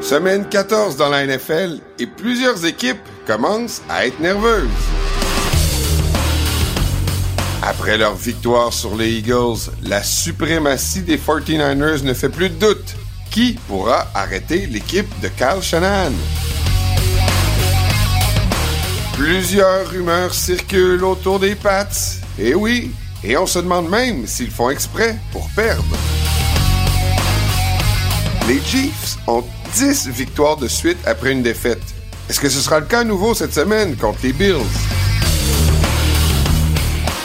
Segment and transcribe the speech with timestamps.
[0.00, 4.68] Semaine 14 dans la NFL et plusieurs équipes commencent à être nerveuses.
[7.62, 12.94] Après leur victoire sur les Eagles, la suprématie des 49ers ne fait plus de doute.
[13.30, 16.12] Qui pourra arrêter l'équipe de Kyle Shanahan?
[19.16, 21.86] Plusieurs rumeurs circulent autour des Pats.
[22.38, 22.90] Et oui,
[23.22, 25.84] et on se demande même s'ils font exprès pour perdre.
[28.48, 31.82] Les Chiefs ont 10 victoires de suite après une défaite.
[32.28, 34.56] Est-ce que ce sera le cas à nouveau cette semaine contre les Bills?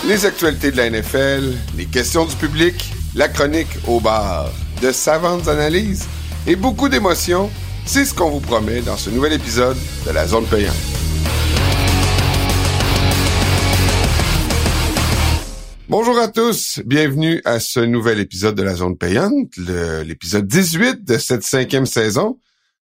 [0.08, 4.50] Les actualités de la NFL, les questions du public, la chronique au bar,
[4.82, 6.06] de savantes analyses
[6.46, 7.50] et beaucoup d'émotions,
[7.86, 10.99] c'est ce qu'on vous promet dans ce nouvel épisode de la zone payante.
[15.90, 21.18] Bonjour à tous, bienvenue à ce nouvel épisode de la zone payante, l'épisode 18 de
[21.18, 22.38] cette cinquième saison.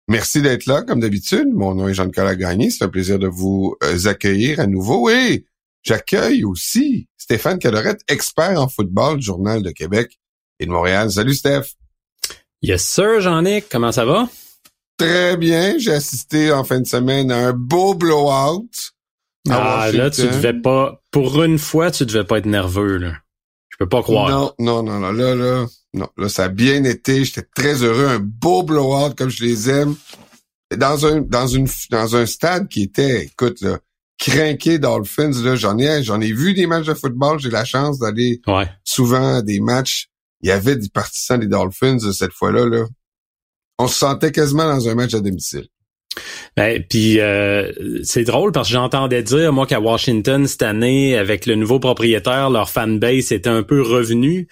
[0.09, 1.47] Merci d'être là, comme d'habitude.
[1.55, 2.69] Mon nom est Jean-Nicolas Gagné.
[2.69, 5.09] C'est un plaisir de vous euh, accueillir à nouveau.
[5.09, 5.47] Et
[5.85, 10.19] j'accueille aussi Stéphane Cadorette, expert en football du Journal de Québec
[10.59, 11.09] et de Montréal.
[11.09, 11.75] Salut, Steph.
[12.61, 13.67] Yes, sir, Jean-Nic.
[13.71, 14.29] Comment ça va?
[14.99, 15.79] Très bien.
[15.79, 18.69] J'ai assisté en fin de semaine à un beau blowout.
[19.51, 23.15] Ah, là, tu devais pas, pour une fois, tu devais pas être nerveux, là.
[23.69, 24.31] Je peux pas croire.
[24.31, 25.13] Non, non, non, non.
[25.13, 27.25] Là, là, non, là, ça a bien été.
[27.25, 28.07] J'étais très heureux.
[28.07, 29.95] Un beau blowout comme je les aime.
[30.75, 33.79] Dans un, dans une, dans un stade qui était, écoute, là,
[34.19, 37.39] craqué Dolphins, là, j'en ai, j'en ai vu des matchs de football.
[37.39, 38.41] J'ai la chance d'aller
[38.83, 40.09] souvent à des matchs.
[40.41, 42.87] Il y avait des partisans des Dolphins cette fois-là, là.
[43.79, 45.69] On se sentait quasiment dans un match à domicile.
[46.57, 47.71] Ben, puis euh,
[48.03, 52.49] c'est drôle parce que j'entendais dire moi qu'à Washington cette année avec le nouveau propriétaire
[52.49, 54.49] leur fanbase était un peu revenu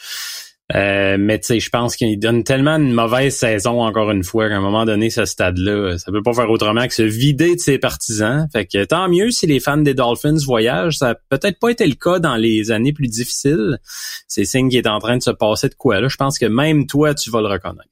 [0.75, 4.49] euh, mais tu sais, je pense qu'il donne tellement une mauvaise saison encore une fois
[4.49, 7.61] qu'à un moment donné, ce stade-là, ça peut pas faire autrement que se vider de
[7.61, 8.49] ses partisans.
[8.51, 10.97] Fait que tant mieux si les fans des Dolphins voyagent.
[10.99, 13.79] Ça a peut-être pas été le cas dans les années plus difficiles.
[14.27, 16.09] C'est signe qu'il est en train de se passer de quoi là.
[16.09, 17.89] Je pense que même toi, tu vas le reconnaître.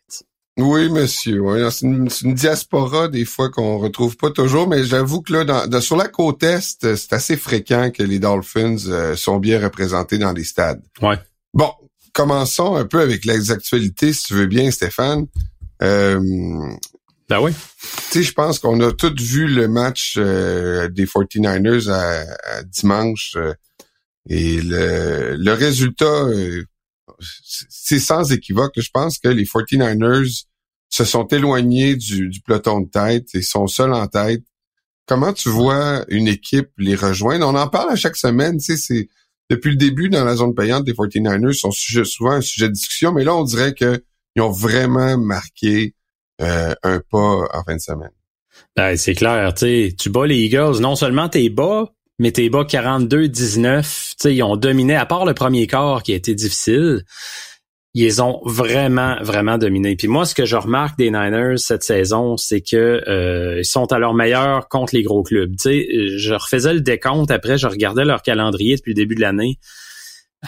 [0.58, 1.42] Oui, monsieur.
[1.70, 5.96] c'est, une, diaspora des fois qu'on retrouve pas toujours, mais j'avoue que là, dans, sur
[5.96, 10.44] la côte est, c'est assez fréquent que les Dolphins euh, sont bien représentés dans les
[10.44, 10.82] stades.
[11.00, 11.18] Ouais.
[11.54, 11.70] Bon,
[12.12, 15.26] commençons un peu avec les actualités, si tu veux bien, Stéphane.
[15.82, 16.20] Euh,
[17.28, 17.52] ben oui.
[18.10, 23.32] Tu sais, je pense qu'on a tous vu le match euh, des 49ers à, dimanche.
[23.36, 23.54] Euh,
[24.28, 26.26] et le, le résultat,
[27.68, 28.74] c'est sans équivoque.
[28.76, 30.44] Je pense que les 49ers
[30.88, 34.42] se sont éloignés du, du peloton de tête et sont seuls en tête.
[35.06, 37.46] Comment tu vois une équipe les rejoindre?
[37.46, 39.08] On en parle à chaque semaine, tu sais, c'est
[39.50, 43.12] depuis le début dans la zone payante des 49ers sont souvent un sujet de discussion,
[43.12, 44.00] mais là, on dirait qu'ils
[44.38, 45.94] ont vraiment marqué
[46.40, 48.12] euh, un pas en fin de semaine.
[48.76, 52.64] Ben, c'est clair, tu tu bats les Eagles, non seulement t'es bas, mais t'es bas
[52.64, 57.04] 42-19, ils ont dominé, à part le premier quart qui a été difficile,
[57.94, 59.96] ils ont vraiment, vraiment dominé.
[59.96, 63.92] Puis moi, ce que je remarque des Niners cette saison, c'est que euh, ils sont
[63.92, 65.54] à leur meilleur contre les gros clubs.
[65.56, 69.20] Tu sais, je refaisais le décompte après, je regardais leur calendrier depuis le début de
[69.20, 69.58] l'année.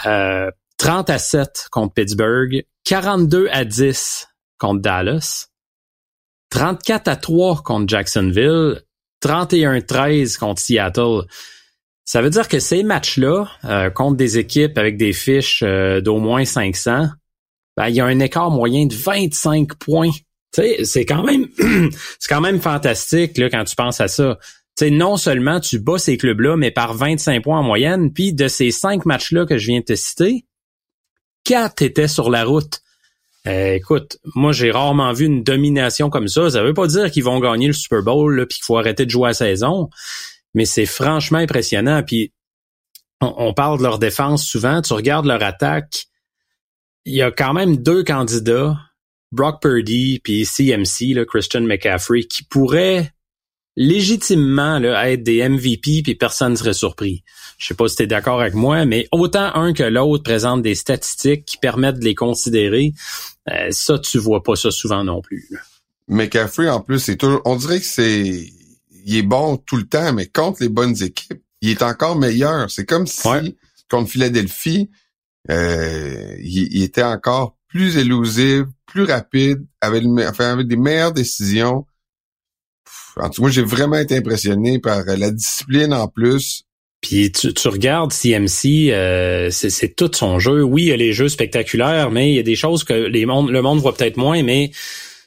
[0.07, 5.49] Euh, 30 à 7 contre Pittsburgh, 42 à 10 contre Dallas,
[6.51, 8.83] 34 à 3 contre Jacksonville,
[9.25, 11.23] 31-13 contre Seattle.
[12.05, 16.19] Ça veut dire que ces matchs-là, euh, contre des équipes avec des fiches euh, d'au
[16.19, 17.07] moins 500,
[17.77, 20.11] ben, il y a un écart moyen de 25 points.
[20.53, 21.49] c'est quand même
[22.19, 24.39] c'est quand même fantastique là, quand tu penses à ça.
[24.79, 28.49] sais, non seulement tu bats ces clubs-là, mais par 25 points en moyenne, puis de
[28.49, 30.45] ces cinq matchs-là que je viens de te citer,
[31.45, 32.84] quatre étaient sur la route.
[33.47, 36.51] Euh, écoute, moi j'ai rarement vu une domination comme ça.
[36.51, 39.11] Ça veut pas dire qu'ils vont gagner le Super Bowl puis qu'il faut arrêter de
[39.11, 39.91] jouer à saison,
[40.55, 42.03] mais c'est franchement impressionnant.
[42.03, 42.33] Puis
[43.21, 44.83] on, parle de leur défense souvent.
[44.83, 46.07] Tu regardes leur attaque,
[47.05, 48.79] il y a quand même deux candidats,
[49.33, 53.11] Brock Purdy puis CMC, là, Christian McCaffrey, qui pourraient
[53.77, 57.25] légitimement là, être des MVP puis personne ne serait surpris.
[57.59, 60.63] Je sais pas si tu es d'accord avec moi, mais autant un que l'autre présente
[60.63, 62.95] des statistiques qui permettent de les considérer.
[63.51, 65.49] Euh, ça, tu vois pas ça souvent non plus.
[66.09, 67.41] McCaffrey, en plus, c'est toujours.
[67.45, 68.51] On dirait que c'est.
[69.07, 72.71] Il est bon tout le temps, mais contre les bonnes équipes, il est encore meilleur.
[72.71, 73.57] C'est comme si
[73.91, 74.91] contre Philadelphie,
[75.51, 81.87] euh, il, était encore plus élusif, plus rapide, avec, enfin, avec des meilleures décisions.
[83.17, 86.65] En tout cas, moi, j'ai vraiment été impressionné par la discipline en plus.
[87.01, 90.63] Puis tu, tu regardes CMC, euh, c'est tout son jeu.
[90.63, 93.27] Oui, il y a les jeux spectaculaires, mais il y a des choses que les
[93.27, 94.71] mondes, le monde voit peut-être moins, mais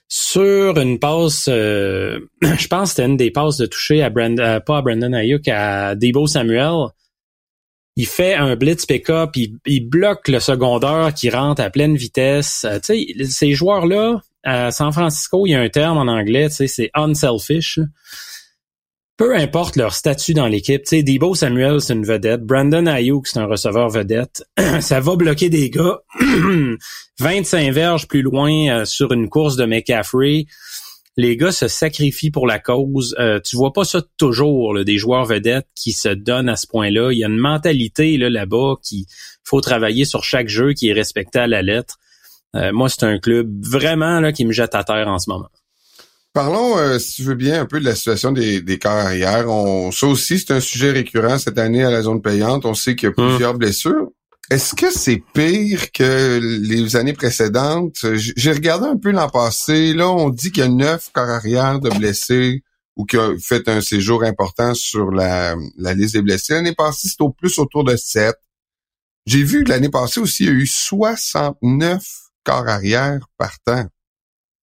[0.07, 4.59] sur une passe, euh, je pense que c'était une des passes de toucher à Brandon,
[4.65, 6.87] pas à Brandon Ayuk, à Debo Samuel.
[7.95, 12.65] Il fait un blitz pick-up, il, il, bloque le secondeur qui rentre à pleine vitesse.
[12.65, 16.47] Euh, tu sais, ces joueurs-là, à San Francisco, il y a un terme en anglais,
[16.49, 17.79] c'est unselfish
[19.17, 23.47] peu importe leur statut dans l'équipe, Debo Samuel, c'est une vedette, Brandon Ayuk, c'est un
[23.47, 24.43] receveur vedette,
[24.79, 26.01] ça va bloquer des gars
[27.19, 30.45] 25 verges plus loin euh, sur une course de McCaffrey.
[31.19, 33.15] Les gars se sacrifient pour la cause.
[33.17, 37.11] Euh, tu vois pas ça toujours, des joueurs vedettes qui se donnent à ce point-là.
[37.11, 39.07] Il y a une mentalité là, là-bas qui
[39.43, 41.97] faut travailler sur chaque jeu qui est respecté à la lettre.
[42.55, 45.49] Euh, moi, c'est un club vraiment là, qui me jette à terre en ce moment.
[46.33, 49.49] Parlons, euh, si tu veux bien, un peu de la situation des, des carrières.
[49.49, 52.65] On, ça aussi, c'est un sujet récurrent cette année à la zone payante.
[52.65, 53.29] On sait qu'il y a hum.
[53.31, 54.09] plusieurs blessures.
[54.49, 58.05] Est-ce que c'est pire que les années précédentes?
[58.13, 59.93] J'ai regardé un peu l'an passé.
[59.93, 62.63] Là, on dit qu'il y a neuf carrières de blessés
[62.95, 66.53] ou qui ont fait un séjour important sur la, la liste des blessés.
[66.53, 68.37] L'année passée, c'était au plus autour de sept.
[69.25, 72.01] J'ai vu que l'année passée aussi, il y a eu 69
[72.47, 73.19] corps arrière
[73.65, 73.85] temps.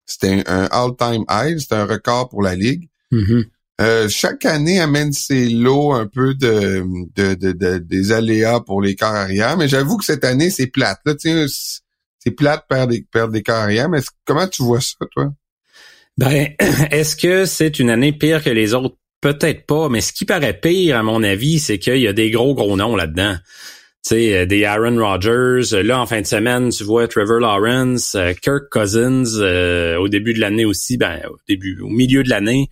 [0.07, 2.89] C'était un all-time high, c'était un record pour la ligue.
[3.13, 3.45] Mm-hmm.
[3.81, 6.85] Euh, chaque année amène ses lots un peu de,
[7.17, 11.01] de, des aléas pour les corps arrière, mais j'avoue que cette année c'est plate.
[11.05, 13.89] Là, c'est plate perdre des perdre des corps arrière.
[13.89, 15.33] Mais comment tu vois ça, toi?
[16.17, 16.55] Ben,
[16.91, 18.97] est-ce que c'est une année pire que les autres?
[19.21, 22.31] Peut-être pas, mais ce qui paraît pire, à mon avis, c'est qu'il y a des
[22.31, 23.37] gros gros noms là-dedans
[24.05, 25.83] sais, euh, des Aaron Rodgers.
[25.83, 30.35] Là, en fin de semaine, tu vois Trevor Lawrence, euh, Kirk Cousins, euh, au début
[30.35, 32.69] de l'année aussi, ben, au début, au milieu de l'année.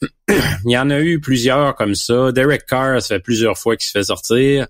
[0.28, 2.30] Il y en a eu plusieurs comme ça.
[2.32, 4.66] Derek Carr, ça fait plusieurs fois qu'il se fait sortir.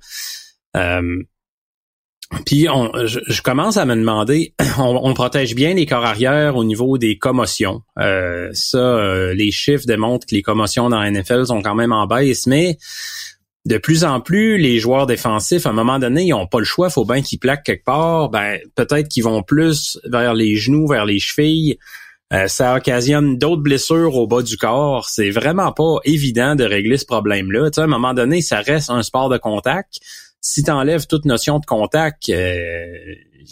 [2.44, 6.98] puis on, je, commence à me demander, on, protège bien les corps arrière au niveau
[6.98, 7.82] des commotions.
[7.96, 12.46] ça, les chiffres démontrent que les commotions dans la NFL sont quand même en baisse,
[12.46, 12.78] mais
[13.66, 16.64] de plus en plus, les joueurs défensifs, à un moment donné, ils n'ont pas le
[16.64, 18.30] choix, faut bien qu'ils plaquent quelque part.
[18.30, 21.76] Ben, peut-être qu'ils vont plus vers les genoux, vers les chevilles.
[22.32, 25.08] Euh, ça occasionne d'autres blessures au bas du corps.
[25.08, 27.70] C'est vraiment pas évident de régler ce problème-là.
[27.70, 29.98] Tu sais, à un moment donné, ça reste un sport de contact.
[30.40, 32.84] Si tu enlèves toute notion de contact, euh,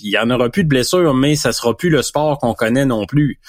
[0.03, 2.87] il y en aura plus de blessures, mais ça sera plus le sport qu'on connaît
[2.87, 3.41] non plus.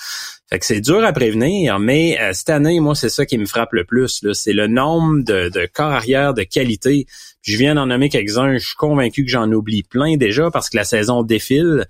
[0.49, 3.45] Fait que c'est dur à prévenir, mais euh, cette année, moi, c'est ça qui me
[3.45, 4.23] frappe le plus.
[4.33, 7.07] C'est le nombre de, de corps arrière de qualité.
[7.41, 8.53] Je viens d'en nommer quelques-uns.
[8.53, 11.85] Je suis convaincu que j'en oublie plein déjà parce que la saison défile.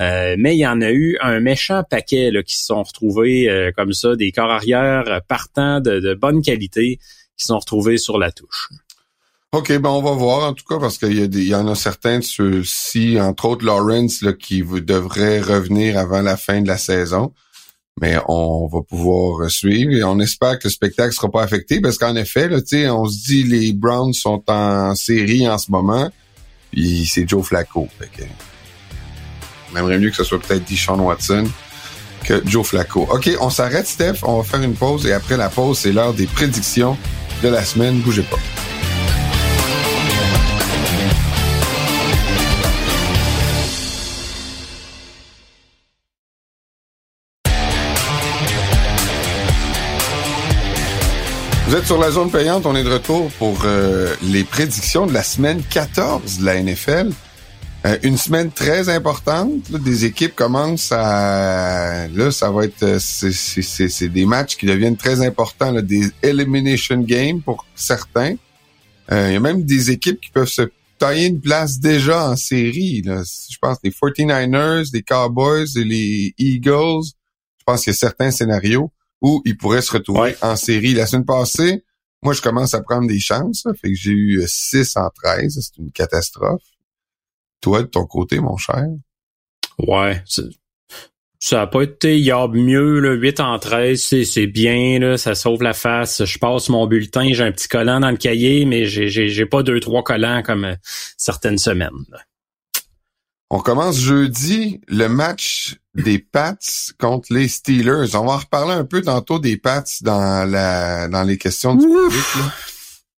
[0.00, 3.70] Euh, mais il y en a eu un méchant paquet qui se sont retrouvés euh,
[3.76, 6.98] comme ça, des corps arrière partants de, de bonne qualité
[7.36, 8.70] qui sont retrouvés sur la touche.
[9.52, 11.66] OK, ben on va voir en tout cas parce qu'il y, a il y en
[11.66, 16.68] a certains de ceux-ci, entre autres Lawrence, là, qui devraient revenir avant la fin de
[16.68, 17.32] la saison
[18.00, 21.98] mais on va pouvoir suivre et on espère que le spectacle sera pas affecté parce
[21.98, 22.58] qu'en effet, là,
[22.94, 26.10] on se dit les Browns sont en série en ce moment,
[26.72, 27.88] puis c'est Joe Flacco.
[27.98, 28.22] Fait que,
[29.72, 31.44] on aimerait mieux que ce soit peut-être Deshaun Watson
[32.24, 33.06] que Joe Flacco.
[33.10, 34.22] OK, on s'arrête, Steph.
[34.22, 36.96] On va faire une pause et après la pause, c'est l'heure des prédictions
[37.42, 38.00] de la semaine.
[38.00, 38.38] Bougez pas.
[51.70, 55.12] Vous êtes sur la zone payante, on est de retour pour euh, les prédictions de
[55.12, 57.12] la semaine 14 de la NFL.
[57.86, 59.70] Euh, une semaine très importante.
[59.70, 62.08] des équipes commencent à...
[62.08, 62.82] Là, ça va être...
[62.82, 68.34] Euh, c'est des matchs qui deviennent très importants, des elimination games pour certains.
[69.12, 73.04] Il y a même des équipes qui peuvent se tailler une place déjà en série.
[73.06, 77.12] Je pense les 49ers, les Cowboys les Eagles.
[77.58, 80.94] Je pense qu'il y a certains scénarios où il pourrait se retrouver en série.
[80.94, 81.84] La semaine passée,
[82.22, 83.66] moi, je commence à prendre des chances.
[83.80, 85.58] fait que j'ai eu 6 en 13.
[85.60, 86.62] C'est une catastrophe.
[87.60, 88.86] Toi, de ton côté, mon cher?
[89.78, 90.22] Ouais.
[91.42, 95.16] Ça a pas été il y a mieux, là, 8 en 13, c'est bien, là,
[95.16, 96.22] ça sauve la face.
[96.24, 99.80] Je passe mon bulletin, j'ai un petit collant dans le cahier, mais j'ai pas deux,
[99.80, 100.74] trois collants comme euh,
[101.16, 101.90] certaines semaines.
[103.52, 106.56] On commence jeudi le match des Pats
[107.00, 108.14] contre les Steelers.
[108.14, 111.84] On va en reparler un peu tantôt des Pats dans la dans les questions du
[111.84, 112.44] public.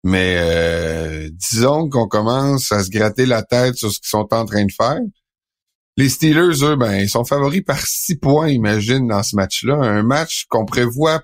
[0.06, 4.46] Mais euh, disons qu'on commence à se gratter la tête sur ce qu'ils sont en
[4.46, 5.00] train de faire.
[5.98, 9.76] Les Steelers, eux, ben, ils sont favoris par six points, imagine, dans ce match-là.
[9.76, 11.22] Un match qu'on prévoit,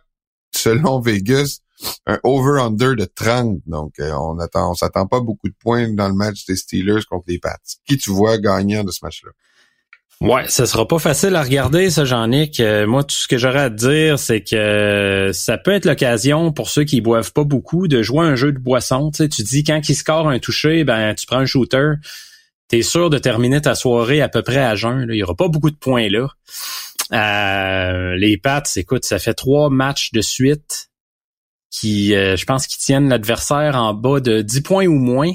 [0.53, 1.59] selon Vegas,
[2.05, 3.59] un over-under de 30.
[3.65, 7.25] Donc, on attend, on s'attend pas beaucoup de points dans le match des Steelers contre
[7.27, 7.57] les Pats.
[7.85, 9.31] Qui tu vois gagnant de ce match-là?
[10.19, 12.59] Ouais, ce sera pas facile à regarder, ça, Jean-Nic.
[12.87, 16.69] moi, tout ce que j'aurais à te dire, c'est que ça peut être l'occasion pour
[16.69, 19.11] ceux qui boivent pas beaucoup de jouer un jeu de boisson.
[19.11, 21.93] Tu sais, tu dis quand il score un toucher, ben tu prends un shooter.
[22.67, 25.07] T'es sûr de terminer ta soirée à peu près à jeun.
[25.09, 26.29] Il y aura pas beaucoup de points là.
[27.13, 30.86] Euh, les Pats, écoute, ça fait trois matchs de suite
[31.79, 35.31] qui, euh, je pense, qui tiennent l'adversaire en bas de 10 points ou moins,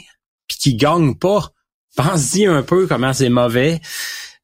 [0.49, 1.51] puis qui gagnent pas.
[1.97, 3.81] Pense-y un peu comment c'est mauvais.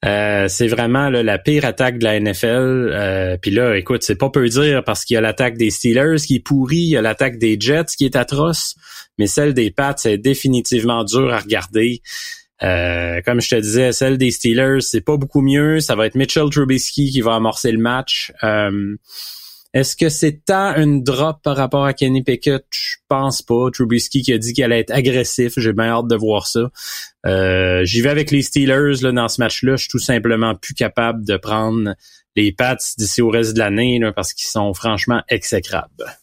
[0.05, 2.91] Euh, c'est vraiment la pire attaque de la NFL.
[2.93, 6.19] Euh, Puis là, écoute, c'est pas peu dire parce qu'il y a l'attaque des Steelers
[6.25, 8.77] qui est pourrie, il y a l'attaque des Jets qui est atroce,
[9.19, 12.03] mais celle des Pats, c'est définitivement dur à regarder.
[12.63, 15.81] Euh, comme je te disais, celle des Steelers, c'est pas beaucoup mieux.
[15.81, 18.33] Ça va être Mitchell Trubisky qui va amorcer le match.
[19.75, 22.65] Est-ce que c'est tant une drop par rapport à Kenny Pickett?
[22.71, 23.71] Je pense pas.
[23.71, 25.55] Trubisky qui a dit qu'il allait être agressif.
[25.59, 26.71] J'ai bien hâte de voir ça.
[27.27, 29.77] Euh, j'y vais avec les Steelers là, dans ce match-là.
[29.77, 31.95] Je suis tout simplement plus capable de prendre
[32.35, 36.17] les Pats d'ici au reste de l'année parce qu'ils sont franchement exécrables.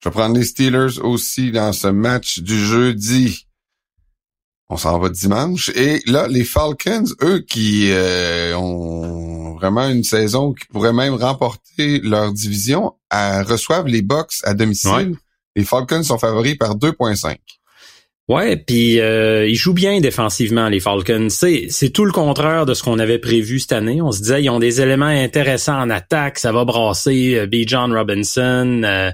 [0.00, 3.46] Je vais prendre les Steelers aussi dans ce match du jeudi.
[4.72, 5.70] On s'en va dimanche.
[5.74, 12.00] Et là, les Falcons, eux qui euh, ont vraiment une saison qui pourrait même remporter
[12.00, 15.16] leur division, reçoivent les Bucks à domicile.
[15.56, 17.36] Les Falcons sont favoris par 2.5.
[18.28, 21.28] Ouais, puis euh, ils jouent bien défensivement les Falcons.
[21.28, 24.00] C'est c'est tout le contraire de ce qu'on avait prévu cette année.
[24.00, 27.66] On se disait ils ont des éléments intéressants en attaque, ça va brasser euh, B.
[27.66, 28.80] John Robinson.
[28.84, 29.10] Euh,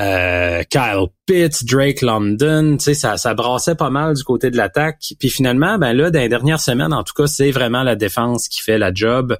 [0.00, 4.56] euh, Kyle Pitts, Drake London, tu sais, ça, ça brassait pas mal du côté de
[4.56, 5.14] l'attaque.
[5.18, 8.48] Puis finalement, ben là, dans les dernières semaines, en tout cas, c'est vraiment la défense
[8.48, 9.36] qui fait la job.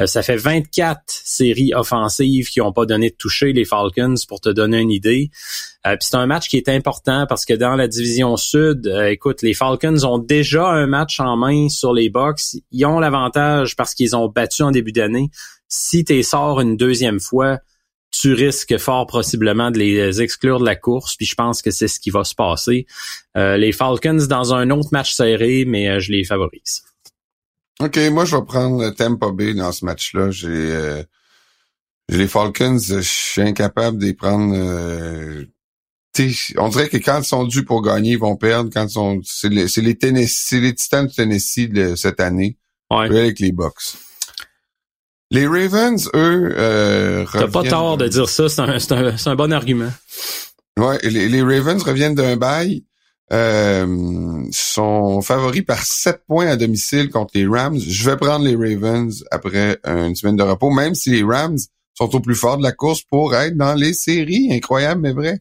[0.00, 4.40] Euh, ça fait 24 séries offensives qui ont pas donné de toucher les Falcons, pour
[4.40, 5.30] te donner une idée.
[5.86, 9.42] Euh, puis c'est un match qui est important parce que dans la division sud, écoute,
[9.42, 12.40] les Falcons ont déjà un match en main sur les Bucks.
[12.70, 15.30] Ils ont l'avantage parce qu'ils ont battu en début d'année.
[15.68, 17.58] Si tu sors une deuxième fois,
[18.20, 21.88] tu risques fort possiblement de les exclure de la course, puis je pense que c'est
[21.88, 22.86] ce qui va se passer.
[23.36, 26.82] Euh, les Falcons dans un autre match serré, mais euh, je les favorise.
[27.80, 30.30] OK, moi je vais prendre Tampa Bay dans ce match-là.
[30.30, 31.02] J'ai euh,
[32.08, 34.54] les Falcons, je suis incapable de les prendre.
[36.56, 38.70] on dirait que quand ils sont dus pour gagner, ils vont perdre.
[38.72, 42.56] Quand ils sont, c'est les, c'est les Tennessee, les Titans du Tennessee de cette année.
[42.90, 43.06] Ouais.
[43.06, 43.96] Avec les Bucks.
[45.34, 49.52] Les Ravens, eux, euh, T'as pas tort de dire ça, c'est un, un, un, bon
[49.52, 49.90] argument.
[50.78, 52.84] Ouais, les, les Ravens reviennent d'un bail.
[53.32, 57.78] Euh, sont favoris par 7 points à domicile contre les Rams.
[57.78, 61.58] Je vais prendre les Ravens après une semaine de repos, même si les Rams
[61.94, 64.48] sont au plus fort de la course pour être dans les séries.
[64.52, 65.40] Incroyable, mais vrai.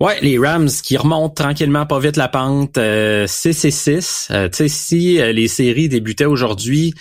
[0.00, 4.28] Ouais, les Rams qui remontent tranquillement pas vite la pente, euh, 6 et 6.
[4.30, 6.94] Euh, tu sais, si euh, les séries débutaient aujourd'hui,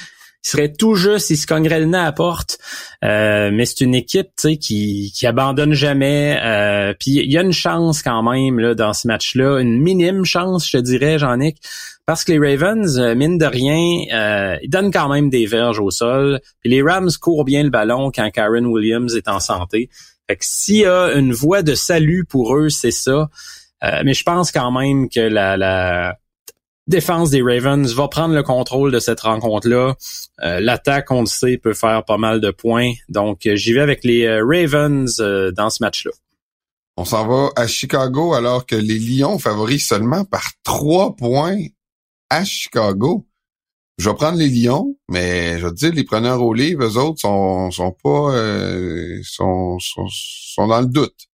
[0.45, 2.59] il serait tout juste, il se cognerait le nez à la porte.
[3.03, 6.39] Euh, mais c'est une équipe qui, qui abandonne jamais.
[6.41, 10.23] Euh, puis il y a une chance quand même là, dans ce match-là, une minime
[10.23, 11.57] chance, je te dirais, Jean-Nic,
[12.05, 15.91] parce que les Ravens, euh, mine de rien, ils donnent quand même des verges au
[15.91, 16.39] sol.
[16.63, 19.89] Les Rams courent bien le ballon quand Karen Williams est en santé.
[20.27, 23.29] Fait que s'il y a une voie de salut pour eux, c'est ça.
[24.05, 26.17] mais je pense quand même que la, la
[26.89, 29.95] défense des Ravens va prendre le contrôle de cette rencontre-là.
[30.43, 32.91] Euh, l'attaque, on le sait, peut faire pas mal de points.
[33.07, 35.15] Donc, euh, j'y vais avec les euh, Ravens
[35.55, 36.11] dans ce match-là.
[36.97, 41.59] On s'en va à Chicago alors que les Lions favorisent seulement par trois points
[42.29, 43.25] à Chicago.
[43.97, 47.19] Je vais prendre les Lions, mais je veux dire, les preneurs au livre, eux autres,
[47.19, 48.33] sont, sont pas
[49.23, 51.28] sont, sont, sont dans le doute.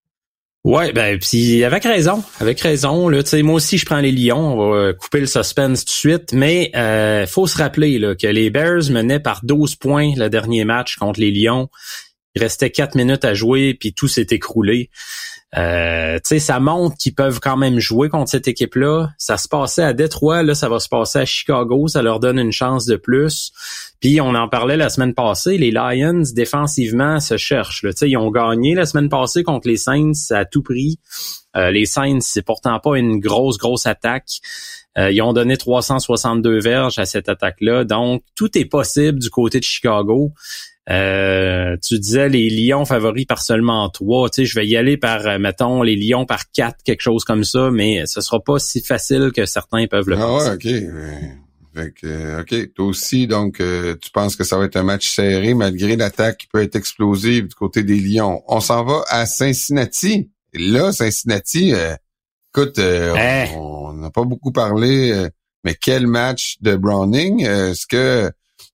[0.66, 3.08] Ouais, ben puis avec raison, avec raison.
[3.08, 4.60] Là, moi aussi, je prends les Lions.
[4.60, 6.34] On va couper le suspense tout de suite.
[6.34, 10.66] Mais euh, faut se rappeler là, que les Bears menaient par 12 points le dernier
[10.66, 11.70] match contre les Lions.
[12.34, 14.90] Il restait 4 minutes à jouer, puis tout s'est écroulé.
[15.58, 19.12] Euh, tu sais, ça montre qu'ils peuvent quand même jouer contre cette équipe-là.
[19.18, 21.88] Ça se passait à Détroit, là, ça va se passer à Chicago.
[21.88, 23.54] Ça leur donne une chance de plus.
[24.02, 27.84] Puis on en parlait la semaine passée, les Lions défensivement se cherchent.
[27.84, 27.92] Là.
[28.02, 31.00] Ils ont gagné la semaine passée contre les Saints à tout prix.
[31.56, 34.42] Euh, les Saints, c'est pourtant pas une grosse, grosse attaque.
[34.98, 37.84] Euh, ils ont donné 362 verges à cette attaque-là.
[37.84, 40.34] Donc, tout est possible du côté de Chicago.
[40.90, 44.30] Euh, tu disais les Lions favoris par seulement trois.
[44.30, 47.24] Tu sais, je vais y aller par, euh, mettons, les Lions par quatre, quelque chose
[47.24, 50.68] comme ça, mais ce sera pas si facile que certains peuvent le ah Ouais, OK.
[51.74, 52.74] Fait que, OK.
[52.74, 56.38] Toi aussi, donc, euh, tu penses que ça va être un match serré malgré l'attaque
[56.38, 58.44] qui peut être explosive du côté des Lions.
[58.48, 60.30] On s'en va à Cincinnati.
[60.54, 61.74] là, Cincinnati,
[62.54, 63.48] écoute, eh.
[63.58, 65.28] on n'a pas beaucoup parlé,
[65.66, 67.44] mais quel match de Browning?
[67.44, 68.32] Est-ce que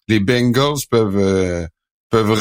[0.08, 1.68] les Bengals peuvent
[2.12, 2.32] peuvent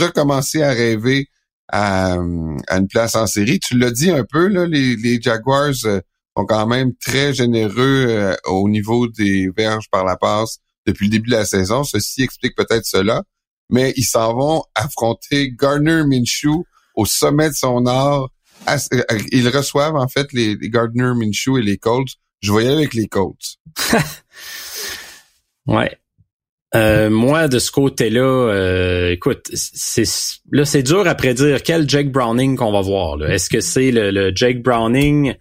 [0.00, 1.28] recommencer à rêver
[1.68, 3.60] à, une place en série.
[3.60, 9.08] Tu l'as dit un peu, là, les, Jaguars sont quand même très généreux au niveau
[9.08, 11.84] des verges par la passe depuis le début de la saison.
[11.84, 13.22] Ceci explique peut-être cela.
[13.68, 18.28] Mais ils s'en vont affronter Gardner Minshew au sommet de son art.
[18.68, 22.14] Euh, ils reçoivent en fait les, Gardner Minshew et les Colts.
[22.42, 23.58] Je voyais avec les Colts.
[25.66, 25.98] ouais.
[26.76, 30.04] Euh, moi, de ce côté-là, euh, écoute, c'est
[30.52, 33.22] là, c'est dur à prédire quel Jake Browning qu'on va voir.
[33.24, 35.34] Est-ce que c'est le, Jake Browning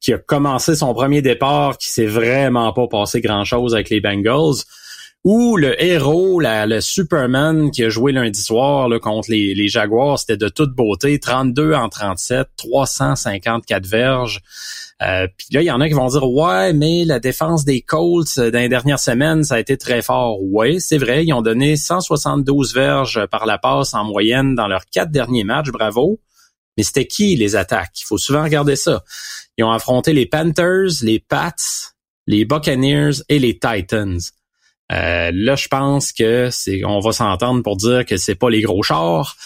[0.00, 4.62] qui a commencé son premier départ, qui s'est vraiment pas passé grand-chose avec les Bengals,
[5.24, 10.18] ou le héros, le Superman qui a joué lundi soir là, contre les, les Jaguars,
[10.18, 14.40] c'était de toute beauté, 32 en 37, 354 verges.
[15.02, 17.80] Euh, Puis là, il y en a qui vont dire ouais, mais la défense des
[17.80, 20.42] Colts euh, dans les dernières semaines, ça a été très fort.
[20.42, 24.84] Ouais, c'est vrai, ils ont donné 172 verges par la passe en moyenne dans leurs
[24.86, 26.20] quatre derniers matchs, bravo.
[26.76, 28.00] Mais c'était qui les attaques?
[28.00, 29.02] Il faut souvent regarder ça.
[29.56, 31.54] Ils ont affronté les Panthers, les Pats,
[32.26, 34.18] les Buccaneers et les Titans.
[34.92, 38.60] Euh, là, je pense que c'est, on va s'entendre pour dire que c'est pas les
[38.60, 39.36] gros chars.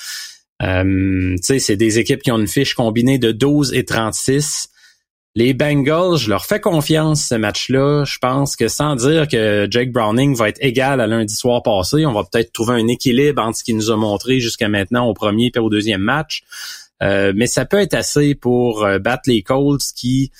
[0.63, 4.69] Euh, c'est des équipes qui ont une fiche combinée de 12 et 36.
[5.37, 8.05] Les Bengals, je leur fais confiance ce match-là.
[8.05, 12.07] Je pense que sans dire que Jake Browning va être égal à lundi soir passé,
[12.07, 15.15] on va peut-être trouver un équilibre entre ce qu'il nous a montré jusqu'à maintenant au
[15.15, 16.45] premier et au deuxième match.
[17.03, 20.31] Euh, mais ça peut être assez pour euh, battre les Colts qui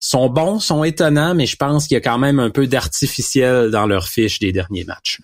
[0.00, 3.70] sont bons, sont étonnants, mais je pense qu'il y a quand même un peu d'artificiel
[3.70, 5.20] dans leur fiche des derniers matchs.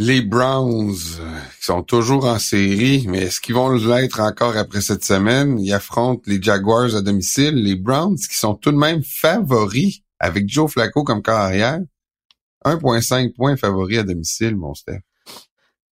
[0.00, 4.80] Les Browns, euh, qui sont toujours en série, mais est-ce qu'ils vont l'être encore après
[4.80, 5.58] cette semaine?
[5.58, 7.54] Ils affrontent les Jaguars à domicile.
[7.54, 11.80] Les Browns, qui sont tout de même favoris avec Joe Flacco comme carrière.
[12.64, 15.00] 1.5 points favoris à domicile, mon Steph.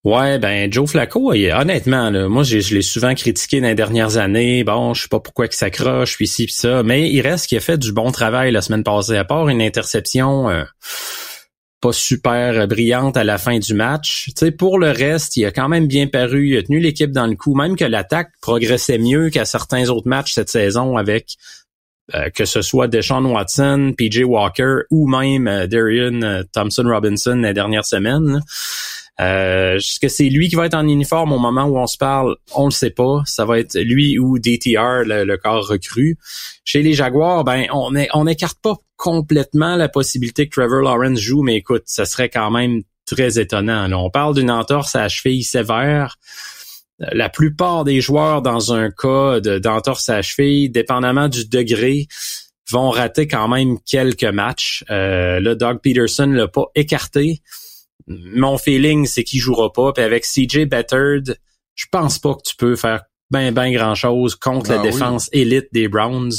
[0.05, 4.63] Ouais, ben Joe Flacco, honnêtement, là, moi je, l'ai souvent critiqué dans les dernières années.
[4.63, 7.57] Bon, je sais pas pourquoi il s'accroche, puis ci, puis ça, mais il reste qu'il
[7.57, 10.63] a fait du bon travail la semaine passée, à part une interception euh,
[11.91, 14.25] super brillante à la fin du match.
[14.27, 17.11] Tu sais, pour le reste, il a quand même bien paru, il a tenu l'équipe
[17.11, 21.37] dans le coup, même que l'attaque progressait mieux qu'à certains autres matchs cette saison avec
[22.15, 27.53] euh, que ce soit Deshaun Watson, PJ Walker ou même euh, Darian Thompson Robinson la
[27.53, 28.41] dernière semaine.
[29.19, 31.97] Euh, Est-ce que c'est lui qui va être en uniforme au moment où on se
[31.97, 32.35] parle?
[32.53, 33.23] On le sait pas.
[33.25, 36.17] Ça va être lui ou DTR, le, corps recru.
[36.63, 41.55] Chez les Jaguars, ben on n'écarte pas complètement la possibilité que Trevor Lawrence joue, mais
[41.55, 43.91] écoute, ça serait quand même très étonnant.
[43.93, 46.17] on parle d'une entorse à cheville sévère.
[46.99, 52.07] La plupart des joueurs dans un cas d'entorse à cheville, dépendamment du degré,
[52.71, 54.83] vont rater quand même quelques matchs.
[54.89, 57.41] Euh, là, Doug Peterson l'a pas écarté
[58.07, 59.93] mon feeling, c'est qu'il jouera pas.
[59.93, 61.37] Puis avec CJ Bettered,
[61.75, 65.29] je pense pas que tu peux faire ben ben grand chose contre la ah défense
[65.33, 66.31] élite des Browns.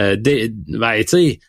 [0.00, 1.40] Euh, ben, tu sais,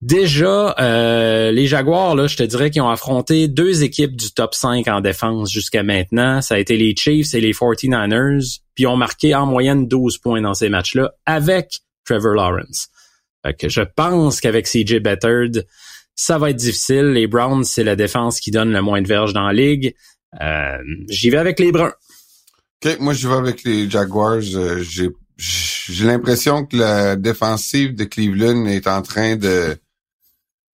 [0.00, 4.54] déjà euh, les Jaguars là, je te dirais qu'ils ont affronté deux équipes du top
[4.54, 6.40] 5 en défense jusqu'à maintenant.
[6.40, 10.40] Ça a été les Chiefs et les 49ers, puis ont marqué en moyenne 12 points
[10.40, 12.88] dans ces matchs-là avec Trevor Lawrence.
[13.44, 15.66] Fait que je pense qu'avec CJ Bettered,
[16.16, 17.12] ça va être difficile.
[17.12, 19.94] Les Browns, c'est la défense qui donne le moins de verges dans la ligue.
[20.40, 21.92] Euh, j'y vais avec les Bruns.
[22.84, 24.40] OK, moi je vais avec les Jaguars.
[24.54, 29.76] Euh, j'ai l'impression que la défensive de Cleveland est en train de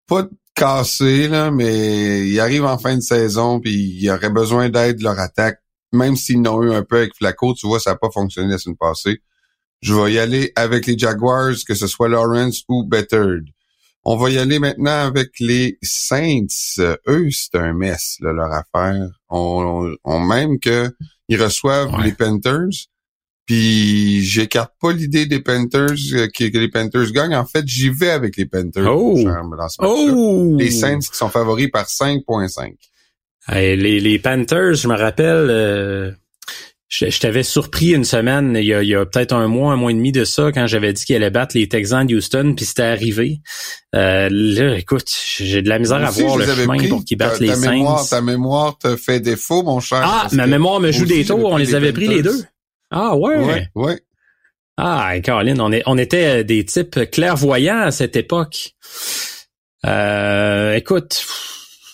[0.07, 4.31] pas de casser là, mais ils arrivent en fin de saison puis il y aurait
[4.31, 5.61] besoin d'aide de leur attaque,
[5.93, 7.55] même s'ils n'ont eu un peu avec Flacco.
[7.55, 9.23] Tu vois, ça n'a pas fonctionné la semaine passée.
[9.81, 13.45] Je vais y aller avec les Jaguars, que ce soit Lawrence ou Bettered.
[14.05, 16.47] On va y aller maintenant avec les Saints.
[17.07, 19.09] Eux, c'est un mess, leur affaire.
[19.29, 20.91] On, on, même que
[21.29, 22.89] ils reçoivent les Panthers.
[23.47, 27.35] Puis j'écarte pas l'idée des Panthers euh, que, les Panthers gagnent.
[27.35, 29.19] En fait, j'y vais avec les Panthers oh.
[29.81, 30.57] oh.
[30.59, 32.75] Les Saints qui sont favoris par 5.5.
[33.51, 36.13] les, les Panthers, je me rappelle, euh,
[36.93, 40.13] je, t'avais surpris une semaine, il y a, peut-être un mois, un mois et demi
[40.13, 43.41] de ça, quand j'avais dit qu'il allait battre les Texans de Houston, puis c'était arrivé.
[43.95, 47.55] Euh, là, écoute, j'ai de la misère à voir le chemin pour qu'ils battent les
[47.55, 48.05] Saints.
[48.11, 50.03] ta mémoire te fait défaut, mon cher.
[50.05, 52.45] Ah, ma mémoire me joue des tours, on les avait pris les deux.
[52.91, 53.37] Ah ouais.
[53.39, 53.69] Ouais.
[53.75, 54.01] ouais.
[54.77, 58.75] Ah, Caroline, on, est, on était des types clairvoyants à cette époque.
[59.87, 61.25] Euh, écoute,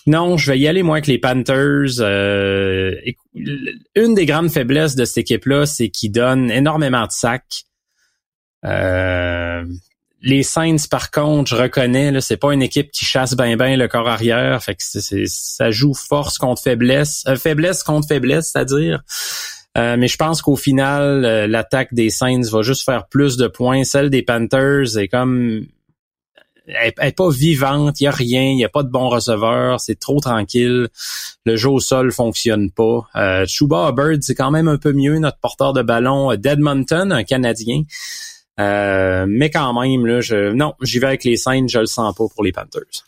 [0.09, 1.99] non, je vais y aller moins avec les Panthers.
[1.99, 2.95] Euh,
[3.95, 7.65] une des grandes faiblesses de cette équipe-là, c'est qu'ils donnent énormément de sacs.
[8.65, 9.63] Euh,
[10.23, 13.77] les Saints, par contre, je reconnais, là, c'est pas une équipe qui chasse bien bien
[13.77, 14.63] le corps arrière.
[14.63, 19.03] Fait que c'est, ça joue force contre faiblesse, euh, faiblesse contre faiblesse, c'est-à-dire.
[19.77, 23.83] Euh, mais je pense qu'au final, l'attaque des Saints va juste faire plus de points.
[23.83, 25.67] Celle des Panthers est comme
[26.75, 29.79] elle, est pas vivante, il y a rien, il y a pas de bon receveur,
[29.79, 30.89] c'est trop tranquille.
[31.45, 33.07] Le jeu au sol fonctionne pas.
[33.15, 37.23] Euh, Chuba Bird, c'est quand même un peu mieux notre porteur de ballon Deadmonton, un
[37.23, 37.83] Canadien.
[38.59, 42.13] Euh, mais quand même, là, je, non, j'y vais avec les Saints, je le sens
[42.15, 43.05] pas pour les Panthers.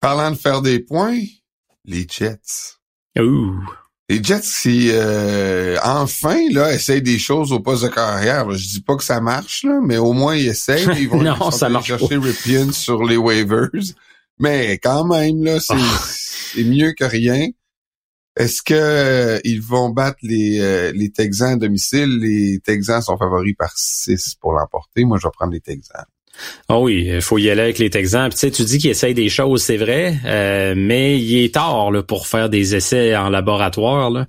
[0.00, 1.18] Parlant de faire des points,
[1.84, 2.76] les Jets.
[3.18, 3.60] Ouh.
[4.12, 8.50] Les Jets qui euh, enfin là essayent des choses au poste de carrière.
[8.50, 10.86] Je dis pas que ça marche là, mais au moins ils essayent.
[10.98, 13.70] Ils vont non, ça marche chercher Ripien sur les waivers.
[14.38, 16.62] Mais quand même là, c'est ah.
[16.62, 17.48] mieux que rien.
[18.36, 22.18] Est-ce que euh, ils vont battre les, euh, les Texans à domicile?
[22.18, 25.06] Les Texans sont favoris par 6 pour l'emporter.
[25.06, 26.04] Moi, je vais prendre les Texans.
[26.68, 28.30] Ah oui, il faut y aller avec les Texans.
[28.30, 31.90] tu sais, tu dis qu'ils essayent des choses, c'est vrai, euh, mais il est tard
[31.90, 34.10] là, pour faire des essais en laboratoire.
[34.10, 34.26] Là.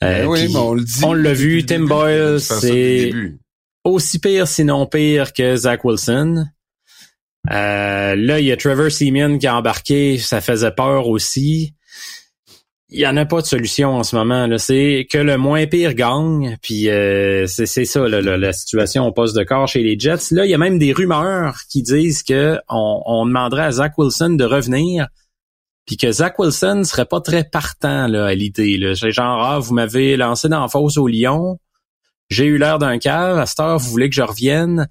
[0.00, 1.04] Ben oui, mais on le dit.
[1.04, 3.12] On l'a vu, Tim Boyle, c'est
[3.84, 6.46] aussi pire sinon pire que Zach Wilson.
[7.48, 11.75] là, il y a Trevor Seaman qui a embarqué, ça faisait peur aussi
[12.88, 14.46] il y en a pas de solution en ce moment.
[14.46, 14.58] Là.
[14.58, 16.56] C'est que le moins pire gagne.
[16.62, 20.30] Puis euh, c'est, ça la situation au poste de corps chez les Jets.
[20.30, 24.30] Là, il y a même des rumeurs qui disent que on, demanderait à Zach Wilson
[24.30, 25.08] de revenir.
[25.84, 28.76] Puis que Zach Wilson serait pas très partant là, à l'idée.
[28.76, 28.94] Là.
[28.94, 31.58] Genre, ah, vous m'avez lancé dans la fosse au Lyon.
[32.28, 33.38] J'ai eu l'air d'un cave.
[33.38, 34.88] À cette heure, vous voulez que je revienne?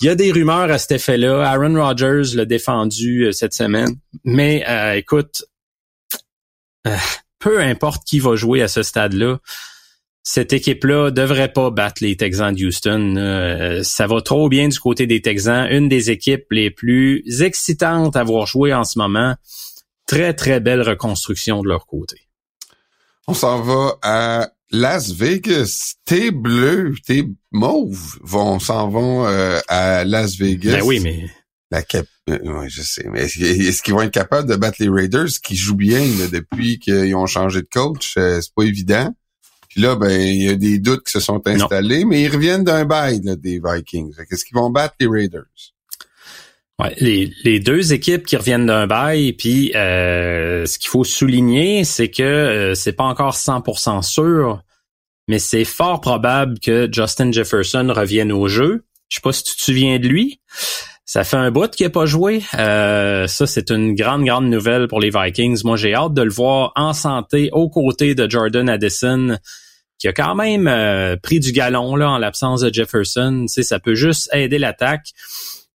[0.00, 1.42] Il y a des rumeurs à cet effet-là.
[1.42, 3.96] Aaron Rodgers l'a défendu euh, cette semaine.
[4.24, 5.44] Mais euh, écoute,
[7.38, 9.38] peu importe qui va jouer à ce stade-là,
[10.22, 13.16] cette équipe-là devrait pas battre les Texans de Houston.
[13.16, 18.16] Euh, ça va trop bien du côté des Texans, une des équipes les plus excitantes
[18.16, 19.34] à voir jouer en ce moment.
[20.06, 22.28] Très, très belle reconstruction de leur côté.
[23.26, 25.94] On s'en va à Las Vegas.
[26.04, 30.78] Tes bleus, tes mauves vont s'en vont euh, à Las Vegas.
[30.78, 31.30] Ben oui, mais
[31.70, 33.06] la cap euh, oui, je sais.
[33.10, 37.14] Mais est-ce qu'ils vont être capables de battre les Raiders qui jouent bien depuis qu'ils
[37.14, 38.14] ont changé de coach?
[38.16, 39.14] Euh, c'est pas évident.
[39.68, 42.64] Puis là, ben, il y a des doutes qui se sont installés, mais ils reviennent
[42.64, 44.12] d'un bail des Vikings.
[44.30, 45.44] Est-ce qu'ils vont battre les Raiders?
[46.80, 52.10] Ouais, les, deux équipes qui reviennent d'un bail, puis euh, ce qu'il faut souligner, c'est
[52.10, 54.62] que c'est pas encore 100% sûr,
[55.28, 58.84] mais c'est fort probable que Justin Jefferson revienne au jeu.
[59.08, 60.40] Je sais pas si tu te souviens de lui.
[61.12, 62.40] Ça fait un bout qu'il n'a pas joué.
[62.56, 65.62] Euh, ça, c'est une grande, grande nouvelle pour les Vikings.
[65.64, 69.36] Moi, j'ai hâte de le voir en santé aux côtés de Jordan Addison,
[69.98, 73.46] qui a quand même euh, pris du galon là en l'absence de Jefferson.
[73.48, 75.08] Tu sais, ça peut juste aider l'attaque.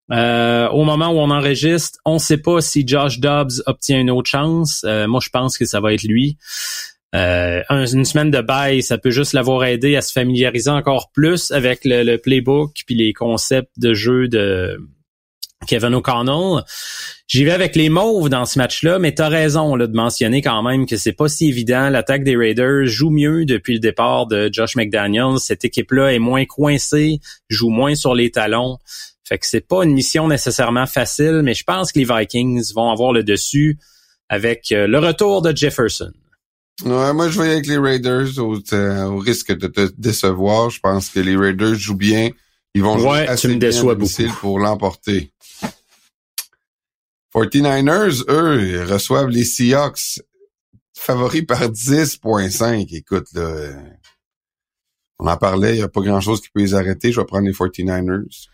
[0.09, 4.11] Euh, au moment où on enregistre, on ne sait pas si Josh Dobbs obtient une
[4.11, 4.85] autre chance.
[4.85, 6.37] moi, je pense que ça va être lui.
[7.11, 11.83] une semaine de bail, ça peut juste l'avoir aidé à se familiariser encore plus avec
[11.83, 14.79] le, le playbook puis les concepts de jeu de
[15.65, 16.63] Kevin O'Connell.
[17.27, 20.61] J'y vais avec les Mauves dans ce match-là, mais t'as raison là, de mentionner quand
[20.61, 21.89] même que c'est pas si évident.
[21.89, 25.39] L'attaque des Raiders joue mieux depuis le départ de Josh McDaniels.
[25.39, 28.77] Cette équipe-là est moins coincée, joue moins sur les talons.
[29.27, 32.91] Fait que c'est pas une mission nécessairement facile, mais je pense que les Vikings vont
[32.91, 33.79] avoir le dessus
[34.29, 36.11] avec euh, le retour de Jefferson.
[36.83, 40.69] Ouais, moi je vais avec les Raiders au, euh, risque de te décevoir.
[40.69, 42.29] Je pense que les Raiders jouent bien.
[42.75, 44.07] Ils vont jouer assez tu me déçois bien
[44.41, 45.31] pour l'emporter.
[47.33, 50.19] 49ers, eux, reçoivent les Seahawks
[50.93, 52.87] favoris par 10.5.
[52.93, 53.71] Écoute, là,
[55.19, 57.13] on en parlait, il n'y a pas grand-chose qui peut les arrêter.
[57.13, 58.47] Je vais prendre les 49ers.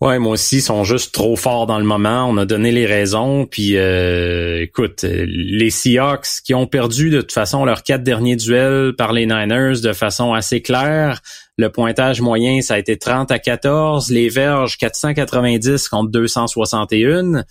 [0.00, 2.24] Ouais, moi aussi, ils sont juste trop forts dans le moment.
[2.26, 3.44] On a donné les raisons.
[3.44, 8.94] Puis, euh, écoute, les Seahawks qui ont perdu de toute façon leurs quatre derniers duels
[8.96, 11.20] par les Niners de façon assez claire.
[11.58, 14.10] Le pointage moyen, ça a été 30 à 14.
[14.10, 17.44] Les Verges, 490 contre 261.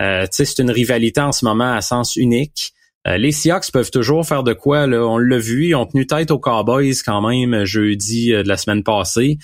[0.00, 2.72] Euh, c'est une rivalité en ce moment à sens unique.
[3.06, 4.84] Euh, les Seahawks peuvent toujours faire de quoi.
[4.84, 8.56] On l'a vu, ils ont tenu tête aux Cowboys quand même jeudi euh, de la
[8.56, 9.38] semaine passée.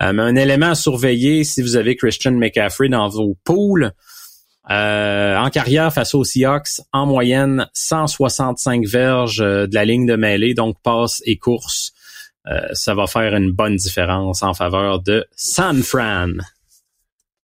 [0.00, 3.92] mais un élément à surveiller si vous avez Christian McCaffrey dans vos poules.
[4.68, 10.76] en carrière face aux Seahawks, en moyenne 165 verges de la ligne de mêlée, donc
[10.82, 11.92] passe et course.
[12.72, 16.32] ça va faire une bonne différence en faveur de San Fran.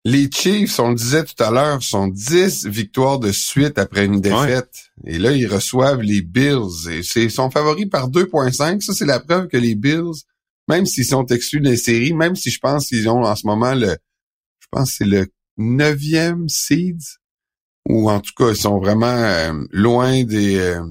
[0.08, 4.20] Les Chiefs, on le disait tout à l'heure, sont 10 victoires de suite après une
[4.20, 4.90] défaite.
[5.04, 6.88] Et là, ils reçoivent les Bills.
[6.90, 8.80] Et c'est sont favoris par 2.5.
[8.80, 10.24] Ça, c'est la preuve que les Bills,
[10.66, 13.74] même s'ils sont exclus des séries, même si je pense qu'ils ont en ce moment
[13.74, 13.96] le,
[14.60, 15.26] je pense que c'est le
[15.58, 17.00] neuvième seed,
[17.86, 20.82] ou en tout cas, ils sont vraiment euh, loin des euh,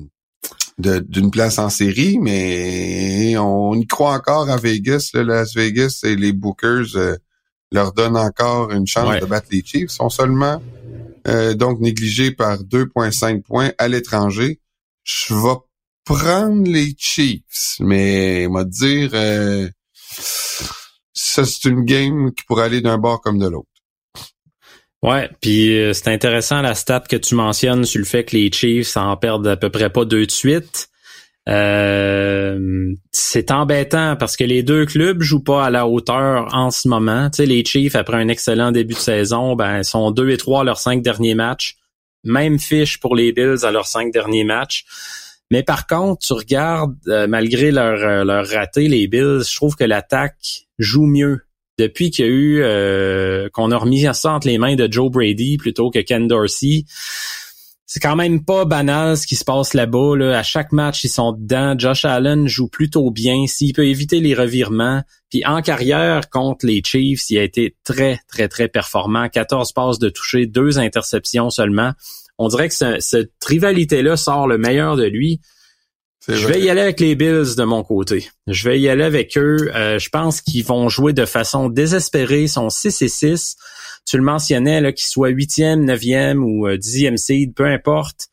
[0.77, 5.09] d'une place en série, mais on y croit encore à Vegas.
[5.15, 7.15] Là, Las Vegas et les Bookers euh,
[7.71, 9.91] leur donnent encore une chance de battre les Chiefs.
[9.91, 10.61] Ils sont seulement
[11.55, 14.61] donc négligés par 2,5 points à l'étranger.
[15.03, 15.57] Je vais
[16.05, 19.11] prendre les Chiefs, mais on dire
[21.13, 23.67] ça c'est une game qui pourrait aller d'un bord comme de l'autre.
[25.03, 28.51] Ouais, puis euh, c'est intéressant la stat que tu mentionnes sur le fait que les
[28.51, 30.89] Chiefs en perdent à peu près pas deux de suite.
[31.47, 36.87] Euh, c'est embêtant parce que les deux clubs jouent pas à la hauteur en ce
[36.87, 37.29] moment.
[37.29, 40.63] Tu sais, les Chiefs, après un excellent début de saison, ben sont deux et trois
[40.63, 41.77] leurs cinq derniers matchs.
[42.23, 44.85] Même fiche pour les Bills à leurs cinq derniers matchs.
[45.49, 49.85] Mais par contre, tu regardes, euh, malgré leur, leur raté, les Bills, je trouve que
[49.85, 51.39] l'attaque joue mieux
[51.77, 55.11] depuis qu'il y a eu euh, qu'on a remis ça entre les mains de Joe
[55.11, 56.85] Brady plutôt que Ken Dorsey,
[57.89, 60.17] c'est quand même pas banal ce qui se passe là-bas.
[60.17, 60.37] Là.
[60.37, 61.73] À chaque match, ils sont dedans.
[61.77, 63.47] Josh Allen joue plutôt bien.
[63.47, 65.03] S'il peut éviter les revirements.
[65.29, 69.29] Puis en carrière, contre les Chiefs, il a été très, très, très performant.
[69.29, 71.93] 14 passes de toucher, deux interceptions seulement.
[72.37, 75.39] On dirait que cette rivalité-là sort le meilleur de lui.
[76.27, 78.27] Je vais y aller avec les Bills de mon côté.
[78.47, 79.71] Je vais y aller avec eux.
[79.73, 82.43] Euh, je pense qu'ils vont jouer de façon désespérée.
[82.43, 83.55] Ils sont 6 et 6.
[84.07, 88.29] Tu le mentionnais, qu'ils soient 8e, 9e ou 10e euh, seed, peu importe.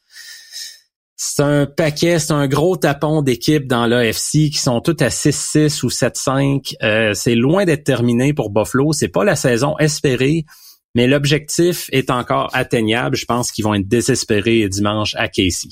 [1.16, 5.84] C'est un paquet, c'est un gros tapon d'équipes dans l'AFC qui sont toutes à 6-6
[5.84, 6.74] ou 7-5.
[6.82, 8.92] Euh, c'est loin d'être terminé pour Buffalo.
[8.92, 10.44] C'est pas la saison espérée,
[10.94, 13.16] mais l'objectif est encore atteignable.
[13.16, 15.70] Je pense qu'ils vont être désespérés dimanche à Casey.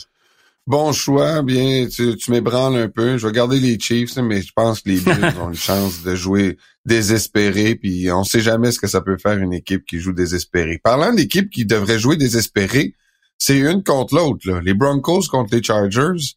[0.68, 3.18] Bon choix, bien, tu, tu m'ébranles un peu.
[3.18, 6.14] Je vais garder les Chiefs, mais je pense que les Bills ont une chance de
[6.14, 10.12] jouer désespéré, puis on sait jamais ce que ça peut faire une équipe qui joue
[10.12, 10.78] désespéré.
[10.78, 12.94] Parlant d'équipe qui devrait jouer désespéré,
[13.38, 14.48] c'est une contre l'autre.
[14.60, 16.36] Les Broncos contre les Chargers.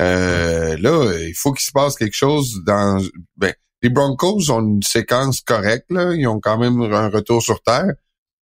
[0.00, 3.02] Euh, là, il faut qu'il se passe quelque chose dans.
[3.38, 6.14] Ben, les Broncos ont une séquence correcte, là.
[6.14, 7.92] Ils ont quand même un retour sur terre.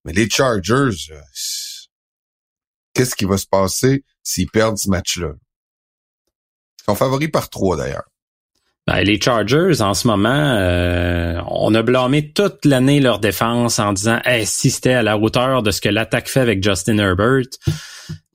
[0.05, 1.19] Mais les Chargers, euh,
[2.97, 5.33] qu'est-ce qui va se passer s'ils perdent ce match-là?
[6.79, 8.05] Ils sont favoris par trois, d'ailleurs.
[8.87, 13.91] Ben, les Chargers, en ce moment, euh, on a blâmé toute l'année leur défense en
[13.91, 17.47] disant hey, si c'était à la hauteur de ce que l'attaque fait avec Justin Herbert.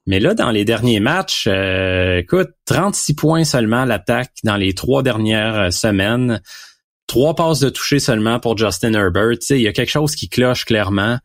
[0.07, 5.03] Mais là, dans les derniers matchs, euh, écoute, 36 points seulement l'attaque dans les trois
[5.03, 6.43] dernières euh, semaines.
[7.07, 9.39] Trois passes de toucher seulement pour Justin Herbert.
[9.51, 11.19] Il y a quelque chose qui cloche clairement.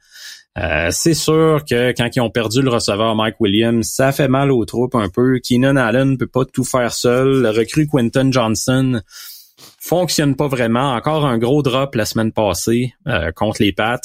[0.58, 4.52] Euh, c'est sûr que quand ils ont perdu le receveur Mike Williams, ça fait mal
[4.52, 5.40] aux troupes un peu.
[5.40, 7.44] Keenan Allen peut pas tout faire seul.
[7.44, 9.02] Le recrue Quentin Johnson
[9.80, 10.94] fonctionne pas vraiment.
[10.94, 14.00] Encore un gros drop la semaine passée euh, contre les Pats.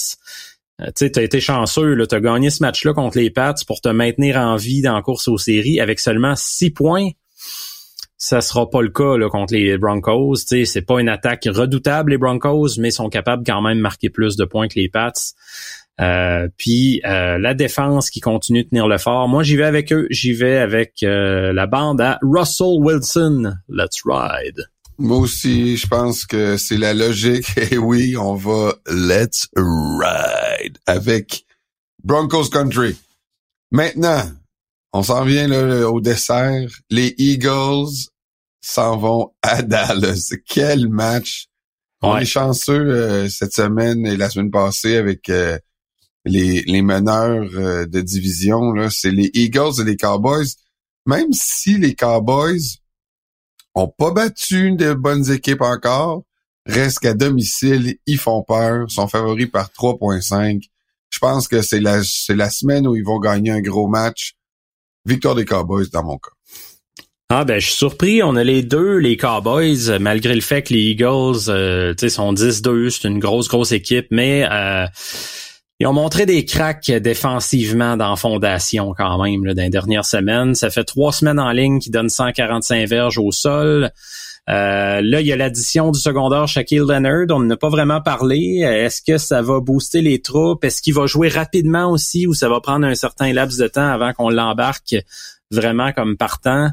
[0.81, 3.89] Euh, tu as été chanceux, tu as gagné ce match-là contre les Pats pour te
[3.89, 7.09] maintenir en vie dans la course aux séries avec seulement six points.
[8.17, 10.37] Ça sera pas le cas là, contre les Broncos.
[10.37, 14.37] C'est pas une attaque redoutable, les Broncos, mais sont capables quand même de marquer plus
[14.37, 15.13] de points que les Pats.
[16.01, 19.29] Euh, puis euh, la défense qui continue de tenir le fort.
[19.29, 20.07] Moi, j'y vais avec eux.
[20.11, 23.55] J'y vais avec euh, la bande à Russell Wilson.
[23.69, 24.67] Let's ride.
[24.99, 27.47] Moi aussi, je pense que c'est la logique.
[27.71, 31.45] Et oui, on va let's ride avec
[32.03, 32.97] Broncos Country.
[33.71, 34.23] Maintenant,
[34.93, 36.69] on s'en vient là, au dessert.
[36.91, 38.09] Les Eagles
[38.61, 40.35] s'en vont à Dallas.
[40.47, 41.47] Quel match!
[42.05, 45.31] On est chanceux cette semaine et la semaine passée avec
[46.25, 50.47] les, meneurs euh, de division, c'est les Eagles et les Cowboys.
[51.07, 52.79] Même si les Cowboys
[53.75, 56.23] ont pas battu de bonnes équipes encore,
[56.67, 60.63] reste qu'à domicile, ils font peur, sont favoris par 3.5.
[61.11, 64.35] Je pense que c'est la, la semaine où ils vont gagner un gros match.
[65.05, 66.31] Victoire des Cowboys dans mon cas.
[67.35, 70.75] Ah ben je suis surpris, on a les deux, les Cowboys, malgré le fait que
[70.75, 74.87] les Eagles euh, sont 10-2, c'est une grosse, grosse équipe, mais euh,
[75.83, 80.55] ils ont montré des cracks défensivement dans Fondation quand même là, dans les dernières semaines.
[80.55, 83.91] Ça fait trois semaines en ligne qui donnent 145 verges au sol.
[84.49, 87.27] Euh, là, il y a l'addition du secondaire Shaquille Leonard.
[87.31, 88.61] On n'a pas vraiment parlé.
[88.61, 90.65] Est-ce que ça va booster les troupes?
[90.65, 93.91] Est-ce qu'il va jouer rapidement aussi ou ça va prendre un certain laps de temps
[93.91, 94.95] avant qu'on l'embarque
[95.51, 96.69] vraiment comme partant?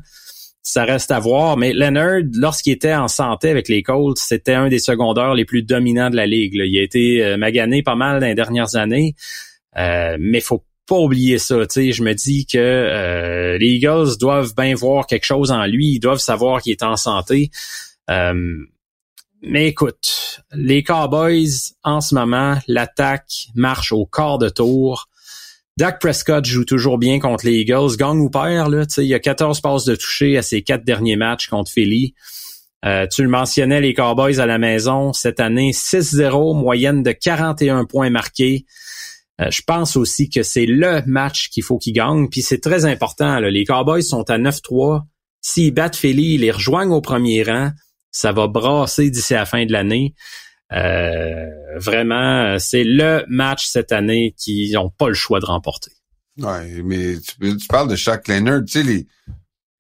[0.72, 1.58] Ça reste à voir.
[1.58, 5.64] Mais Leonard, lorsqu'il était en santé avec les Colts, c'était un des secondaires les plus
[5.64, 6.54] dominants de la ligue.
[6.54, 9.16] Il a été euh, magané pas mal dans les dernières années.
[9.78, 11.56] Euh, mais faut pas oublier ça.
[11.68, 15.94] sais, Je me dis que euh, les Eagles doivent bien voir quelque chose en lui.
[15.94, 17.50] Ils doivent savoir qu'il est en santé.
[18.12, 18.58] Euh,
[19.42, 25.09] mais écoute, les Cowboys, en ce moment, l'attaque marche au quart de tour.
[25.80, 27.96] Dak Prescott joue toujours bien contre les Eagles.
[27.98, 31.16] Gagne ou perd, là, il y a 14 passes de toucher à ses quatre derniers
[31.16, 32.16] matchs contre Philly.
[32.84, 37.86] Euh, tu le mentionnais, les Cowboys à la maison, cette année, 6-0, moyenne de 41
[37.86, 38.66] points marqués.
[39.40, 42.28] Euh, je pense aussi que c'est le match qu'il faut qu'ils gagnent.
[42.28, 43.40] Puis c'est très important.
[43.40, 45.04] Les Cowboys sont à 9-3.
[45.40, 47.72] S'ils battent Philly, ils les rejoignent au premier rang.
[48.12, 50.14] Ça va brasser d'ici la fin de l'année.
[50.72, 51.46] Euh,
[51.78, 55.92] vraiment, c'est le match cette année qu'ils n'ont pas le choix de remporter.
[56.40, 59.08] Ouais, mais tu, parles de Shaq Leonard, tu sais, les,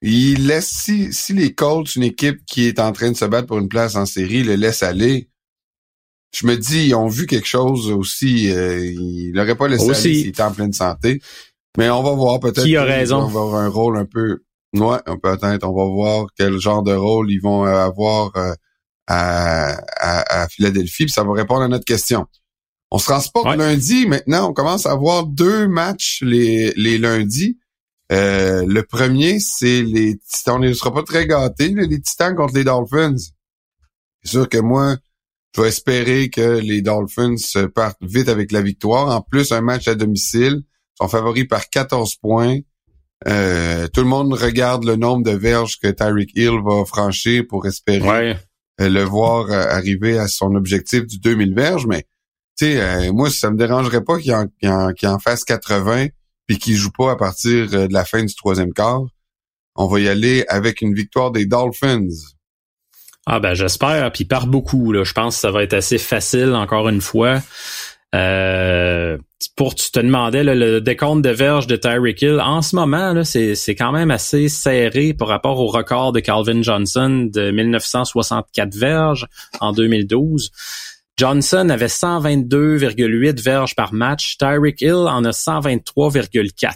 [0.02, 3.48] il laisse, si, si les Colts, une équipe qui est en train de se battre
[3.48, 5.30] pour une place en série, le laisse aller,
[6.34, 8.52] je me dis, ils ont vu quelque chose aussi.
[8.52, 11.22] Euh, il n'aurait pas laissé aller s'il était en pleine santé.
[11.78, 12.64] Mais on va voir peut-être.
[12.64, 13.26] Qui a raison?
[13.28, 14.44] va avoir un rôle un peu.
[14.76, 15.68] Ouais, peut-être.
[15.68, 18.54] On va voir quel genre de rôle ils vont avoir euh,
[19.10, 21.06] à, à, Philadelphie.
[21.06, 22.28] Puis ça va répondre à notre question.
[22.92, 24.06] On se transporte lundi.
[24.08, 27.58] Maintenant, on commence à avoir deux matchs les, les lundis.
[28.12, 30.56] Euh, le premier, c'est les Titans.
[30.56, 33.18] On ne sera pas très gâtés, les Titans contre les Dolphins.
[34.24, 34.98] C'est sûr que moi,
[35.56, 37.36] je vais espérer que les Dolphins
[37.74, 39.16] partent vite avec la victoire.
[39.16, 40.62] En plus, un match à domicile.
[40.64, 42.60] Ils sont favoris par 14 points.
[43.28, 47.66] Euh, tout le monde regarde le nombre de verges que Tyreek Hill va franchir pour
[47.68, 48.34] espérer euh,
[48.88, 51.88] le voir euh, arriver à son objectif du 2000 verges.
[51.88, 52.06] Mais
[52.58, 56.08] tu sais, moi, ça me dérangerait pas qu'il en, en, fasse 80
[56.48, 59.06] puis qu'il joue pas à partir de la fin du troisième quart.
[59.76, 62.08] On va y aller avec une victoire des Dolphins.
[63.26, 64.92] Ah ben j'espère, puis par beaucoup.
[64.92, 65.04] Là.
[65.04, 67.42] Je pense que ça va être assez facile encore une fois.
[68.16, 69.18] Euh,
[69.56, 73.24] pour tu te demandais le décompte de verge de Tyreek Hill, en ce moment, là,
[73.24, 78.76] c'est, c'est quand même assez serré par rapport au record de Calvin Johnson de 1964
[78.76, 79.28] verges
[79.60, 80.52] en 2012.
[81.18, 84.38] Johnson avait 122,8 verges par match.
[84.38, 86.74] Tyreek Hill en a 123,4.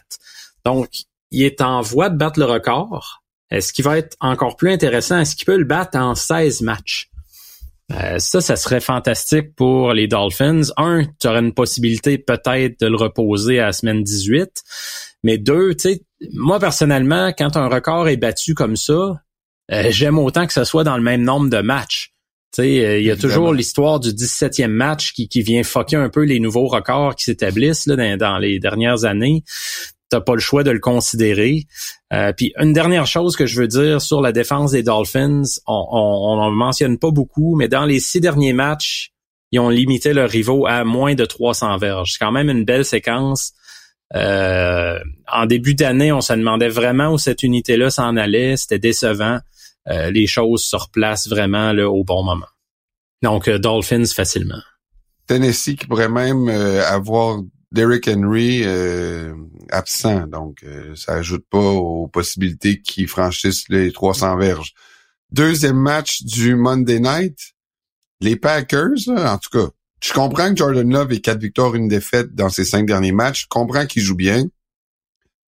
[0.66, 0.90] Donc,
[1.32, 3.24] il est en voie de battre le record.
[3.52, 7.10] Ce qui va être encore plus intéressant, est-ce qu'il peut le battre en 16 matchs?
[7.94, 10.62] Euh, ça, ça serait fantastique pour les Dolphins.
[10.78, 14.50] Un, tu aurais une possibilité peut-être de le reposer à la semaine 18.
[15.24, 16.02] Mais deux, tu sais,
[16.34, 19.22] moi personnellement, quand un record est battu comme ça,
[19.72, 22.14] euh, j'aime autant que ce soit dans le même nombre de matchs.
[22.54, 25.96] Tu sais, euh, il y a toujours l'histoire du 17e match qui, qui vient foquer
[25.96, 29.44] un peu les nouveaux records qui s'établissent dans, dans, les dernières années
[30.14, 31.66] t'as pas le choix de le considérer.
[32.14, 36.36] Euh, puis une dernière chose que je veux dire sur la défense des Dolphins, on
[36.38, 39.14] n'en mentionne pas beaucoup, mais dans les six derniers matchs,
[39.52, 42.14] ils ont limité leurs rivaux à moins de 300 verges.
[42.14, 43.54] C'est quand même une belle séquence.
[44.16, 45.00] Euh,
[45.32, 48.58] en début d'année, on se demandait vraiment où cette unité-là s'en allait.
[48.58, 49.40] C'était décevant.
[49.90, 52.48] Euh, les choses se replacent vraiment là, au bon moment.
[53.24, 54.62] Donc, Dolphins facilement.
[55.26, 57.40] Tennessee qui pourrait même avoir
[57.74, 59.34] Derrick Henry euh,
[59.70, 64.74] absent, donc euh, ça ajoute pas aux possibilités qu'il franchisse les 300 verges.
[65.32, 67.38] Deuxième match du Monday Night,
[68.22, 69.70] les Packers, en tout cas,
[70.04, 73.44] je comprends que Jordan Love ait quatre victoires, une défaite dans ses cinq derniers matchs.
[73.44, 74.46] Je comprends qu'il joue bien.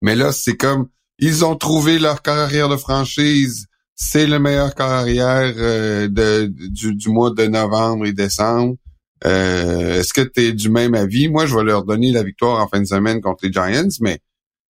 [0.01, 0.87] Mais là, c'est comme
[1.19, 3.67] ils ont trouvé leur carrière de franchise.
[3.95, 8.75] C'est le meilleur carrière euh, de, du, du, mois de novembre et décembre.
[9.25, 11.27] Euh, est-ce que tu es du même avis?
[11.29, 14.19] Moi, je vais leur donner la victoire en fin de semaine contre les Giants, mais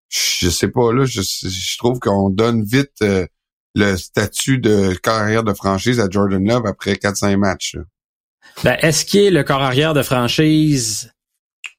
[0.09, 3.25] je sais pas, là, je, trouve qu'on donne vite euh,
[3.73, 7.77] le statut de carrière de franchise à Jordan Love après 4-5 matchs.
[8.63, 11.11] Ben, est-ce qu'il est le corps arrière de franchise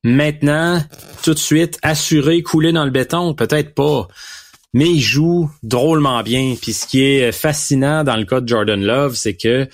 [0.04, 0.82] maintenant,
[1.22, 3.34] tout de suite, assuré, coulé dans le béton?
[3.34, 4.08] Peut-être pas
[4.76, 6.54] mais il joue drôlement bien.
[6.60, 9.66] Puis ce qui est fascinant dans le cas de Jordan Love, c'est que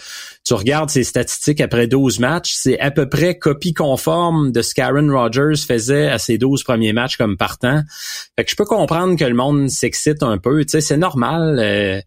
[0.44, 4.74] tu regardes ses statistiques après 12 matchs, c'est à peu près copie conforme de ce
[4.74, 7.83] qu'Aaron Rodgers faisait à ses 12 premiers matchs comme partant.
[8.37, 10.64] Fait que je peux comprendre que le monde s'excite un peu.
[10.64, 11.59] Tu sais, c'est normal.
[11.61, 12.00] Euh,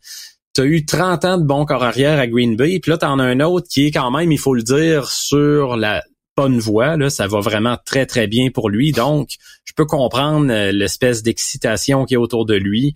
[0.53, 3.05] tu as eu 30 ans de bon corps arrière à Green Bay, puis là, tu
[3.05, 6.01] en as un autre qui est quand même, il faut le dire, sur la,
[6.35, 7.09] bonne voie.
[7.09, 8.91] Ça va vraiment très, très bien pour lui.
[8.91, 9.29] Donc,
[9.63, 12.95] je peux comprendre euh, l'espèce d'excitation qui est autour de lui.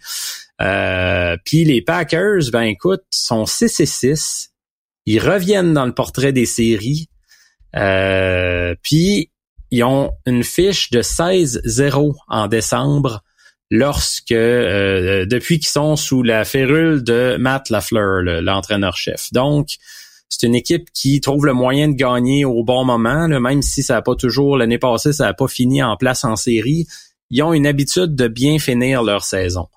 [0.61, 4.51] Euh, Puis les Packers, ben écoute, sont 6 et 6.
[5.09, 7.09] Ils reviennent dans le portrait des séries.
[7.75, 9.31] Euh, puis
[9.71, 13.23] ils ont une fiche de 16-0 en décembre.
[13.71, 19.33] lorsque euh, depuis qu'ils sont sous la férule de Matt Lafleur, l'entraîneur-chef.
[19.33, 19.77] Donc,
[20.29, 23.95] c'est une équipe qui trouve le moyen de gagner au bon moment, même si ça
[23.95, 26.85] n'a pas toujours l'année passée, ça n'a pas fini en place en série.
[27.31, 29.67] Ils ont une habitude de bien finir leur saison.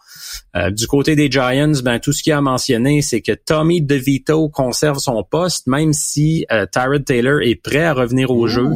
[0.57, 4.49] Euh, du côté des Giants, ben tout ce qu'il a mentionné, c'est que Tommy DeVito
[4.49, 8.69] conserve son poste, même si euh, Tyrod Taylor est prêt à revenir au jeu.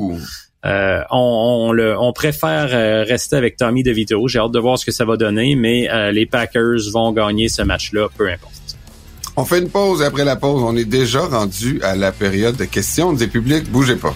[0.65, 4.27] Euh, on, le, on préfère euh, rester avec Tommy DeVito.
[4.29, 7.63] J'ai hâte de voir ce que ça va donner, mais les Packers vont gagner ce
[7.63, 8.53] match-là, peu importe.
[9.37, 10.03] On fait une pause.
[10.03, 13.71] Après la pause, on est déjà rendu à la période de questions des publics.
[13.71, 14.15] Bougez pas.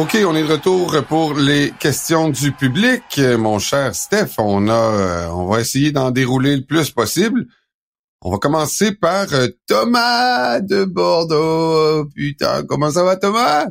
[0.00, 3.20] OK, on est de retour pour les questions du public.
[3.38, 7.44] Mon cher Steph, on a, euh, on va essayer d'en dérouler le plus possible.
[8.22, 12.06] On va commencer par euh, Thomas de Bordeaux.
[12.14, 13.66] Putain, comment ça va Thomas?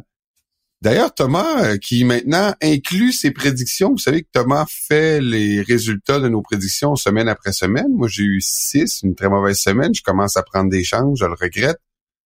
[0.84, 3.90] D'ailleurs, Thomas, euh, qui maintenant inclut ses prédictions.
[3.90, 7.92] Vous savez que Thomas fait les résultats de nos prédictions semaine après semaine.
[7.96, 9.96] Moi, j'ai eu six, une très mauvaise semaine.
[9.96, 11.80] Je commence à prendre des chances, je le regrette.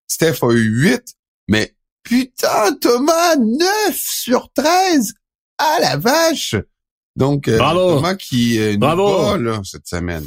[0.08, 1.14] Steph a eu huit,
[1.48, 1.74] mais
[2.04, 5.14] putain, Thomas, 9 sur 13!
[5.58, 6.54] Ah la vache!
[7.16, 9.36] Donc, euh, Thomas qui euh, Bravo.
[9.36, 10.26] là, cette semaine.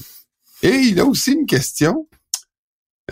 [0.63, 2.07] Et il a aussi une question.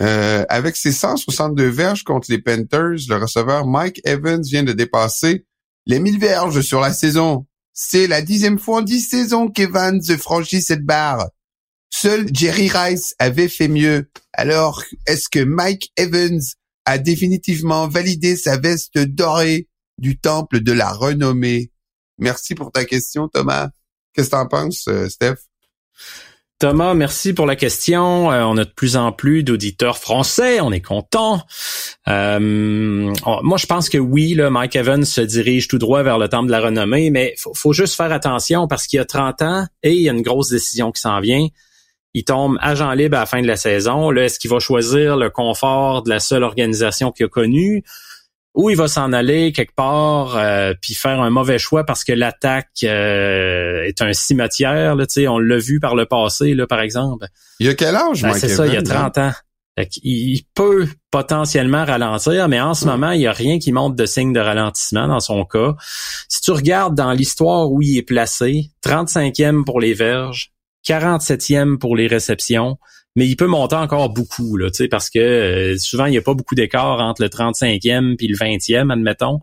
[0.00, 5.46] Euh, avec ses 162 verges contre les Panthers, le receveur Mike Evans vient de dépasser
[5.86, 7.46] les 1000 verges sur la saison.
[7.72, 11.28] C'est la dixième fois en dix saisons qu'Evans franchit cette barre.
[11.90, 14.10] Seul Jerry Rice avait fait mieux.
[14.32, 16.40] Alors, est-ce que Mike Evans
[16.86, 19.68] a définitivement validé sa veste dorée
[19.98, 21.70] du temple de la renommée?
[22.18, 23.70] Merci pour ta question, Thomas.
[24.14, 25.36] Qu'est-ce que t'en penses, euh, Steph?
[26.58, 28.32] Thomas, merci pour la question.
[28.32, 31.42] Euh, on a de plus en plus d'auditeurs français, on est content.
[32.08, 33.12] Euh,
[33.42, 36.46] moi, je pense que oui, là, Mike Evans se dirige tout droit vers le temple
[36.46, 39.66] de la renommée, mais faut, faut juste faire attention parce qu'il y a 30 ans
[39.82, 41.46] et il y a une grosse décision qui s'en vient.
[42.16, 44.10] Il tombe agent libre à la fin de la saison.
[44.10, 47.84] Là, est-ce qu'il va choisir le confort de la seule organisation qu'il a connue?
[48.54, 52.12] ou il va s'en aller quelque part euh, puis faire un mauvais choix parce que
[52.12, 54.96] l'attaque euh, est un cimetière.
[54.96, 57.26] Là, on l'a vu par le passé, là, par exemple.
[57.60, 59.32] Il y a quel âge, ben, C'est ça, il y a 30 ans.
[60.02, 64.06] Il peut potentiellement ralentir, mais en ce moment, il n'y a rien qui montre de
[64.06, 65.74] signe de ralentissement dans son cas.
[66.30, 70.55] Si tu regardes dans l'histoire où il est placé, 35e pour les verges,
[70.86, 72.78] 47e pour les réceptions,
[73.16, 76.34] mais il peut monter encore beaucoup, là, parce que euh, souvent, il n'y a pas
[76.34, 79.40] beaucoup d'écart entre le 35e puis le 20e, admettons.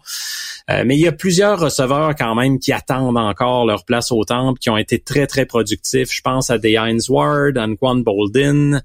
[0.70, 4.24] Euh, mais il y a plusieurs receveurs quand même qui attendent encore leur place au
[4.24, 6.14] temple, qui ont été très, très productifs.
[6.14, 6.78] Je pense à Des
[7.10, 8.82] Ward, Anquan Bolden,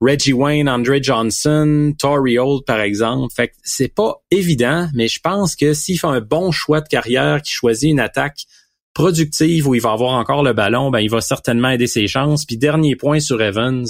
[0.00, 3.32] Reggie Wayne, Andre Johnson, Tory Holt, par exemple.
[3.34, 6.88] Fait que c'est pas évident, mais je pense que s'il fait un bon choix de
[6.88, 8.46] carrière, qui choisit une attaque
[8.94, 12.44] productive où il va avoir encore le ballon, ben il va certainement aider ses chances.
[12.44, 13.86] Puis dernier point sur Evans,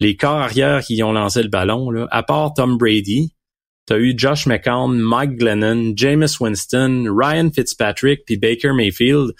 [0.00, 3.34] les corps arrière qui ont lancé le ballon, à part Tom Brady,
[3.86, 9.32] tu as eu Josh McCown, Mike Glennon, Jameis Winston, Ryan Fitzpatrick, puis Baker Mayfield.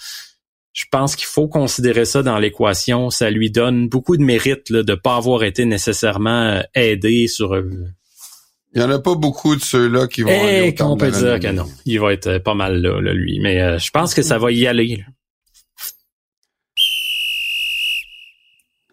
[0.72, 3.10] Je pense qu'il faut considérer ça dans l'équation.
[3.10, 7.54] Ça lui donne beaucoup de mérite de ne pas avoir été nécessairement euh, aidé sur...
[8.76, 11.10] Euh, Il y en a pas beaucoup de ceux-là qui vont eh, aller on peut
[11.10, 11.66] dire que non?
[11.84, 13.40] Il va être euh, pas mal là, lui.
[13.40, 15.04] Mais je pense que ça va y aller.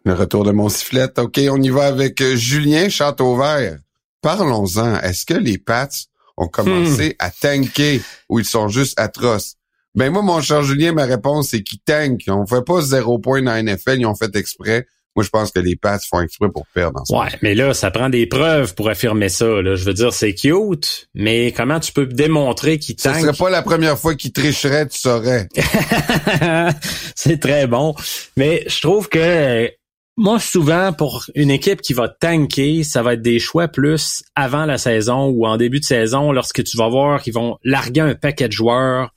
[0.07, 1.09] Le retour de mon sifflet.
[1.19, 3.77] OK, on y va avec euh, Julien Châteauvert.
[4.21, 5.01] Parlons-en.
[5.01, 5.89] Est-ce que les Pats
[6.37, 7.15] ont commencé hmm.
[7.19, 9.55] à tanker ou ils sont juste atroces?
[9.95, 12.23] Ben moi, mon cher Julien, ma réponse, c'est qu'ils tankent.
[12.29, 14.87] On fait pas zéro point dans la NFL, ils ont fait exprès.
[15.17, 17.01] Moi, je pense que les Pats font exprès pour perdre.
[17.09, 19.47] ouais, mais là, ça prend des preuves pour affirmer ça.
[19.63, 19.75] Là.
[19.75, 23.15] Je veux dire, c'est cute, mais comment tu peux démontrer qu'ils tankent?
[23.15, 25.49] Ce serait pas la première fois qu'ils tricheraient, tu saurais.
[27.15, 27.95] c'est très bon.
[28.35, 29.71] Mais je trouve que
[30.17, 34.65] moi, souvent, pour une équipe qui va tanker, ça va être des choix plus avant
[34.65, 38.13] la saison ou en début de saison, lorsque tu vas voir qu'ils vont larguer un
[38.13, 39.09] paquet de joueurs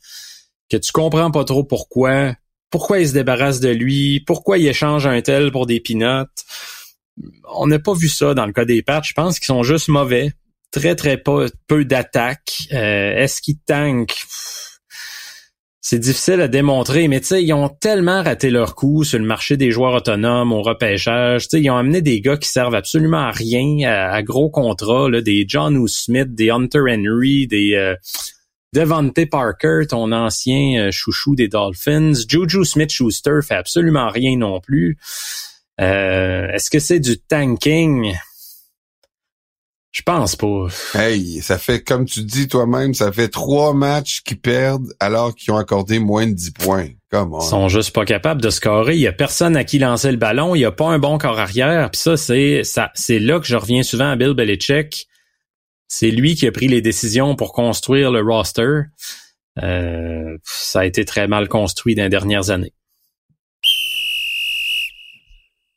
[0.71, 2.35] que tu comprends pas trop pourquoi,
[2.71, 6.45] pourquoi ils se débarrassent de lui, pourquoi ils échangent un tel pour des pinottes.
[7.53, 9.03] On n'a pas vu ça dans le cas des Pats.
[9.05, 10.33] Je pense qu'ils sont juste mauvais.
[10.71, 11.51] Très, très peu,
[11.85, 12.69] d'attaques.
[12.73, 14.25] Euh, est-ce qu'ils tankent?
[15.83, 19.57] c'est difficile à démontrer, mais tu ils ont tellement raté leur coup sur le marché
[19.57, 21.49] des joueurs autonomes au repêchage.
[21.49, 25.47] Tu ils ont amené des gars qui servent absolument à rien, à, gros contrats, des
[25.49, 27.97] John ou Smith, des Hunter Henry, des euh,
[28.73, 32.13] Devante Parker, ton ancien euh, chouchou des Dolphins.
[32.29, 34.99] Juju Smith-Schuster fait absolument rien non plus.
[35.79, 38.15] Est-ce que c'est du tanking?
[39.93, 40.69] Je pense pas.
[40.95, 45.53] Hey, ça fait, comme tu dis toi-même, ça fait trois matchs qui perdent alors qu'ils
[45.53, 46.89] ont accordé moins de 10 points.
[47.11, 47.41] Comment?
[47.41, 48.95] Ils sont juste pas capables de scorer.
[48.95, 50.55] Il y a personne à qui lancer le ballon.
[50.55, 51.91] Il y a pas un bon corps arrière.
[51.91, 55.09] Puis ça, c'est ça, c'est là que je reviens souvent à Bill Belichick.
[55.93, 58.83] C'est lui qui a pris les décisions pour construire le roster.
[59.61, 62.73] Euh, ça a été très mal construit dans les dernières années.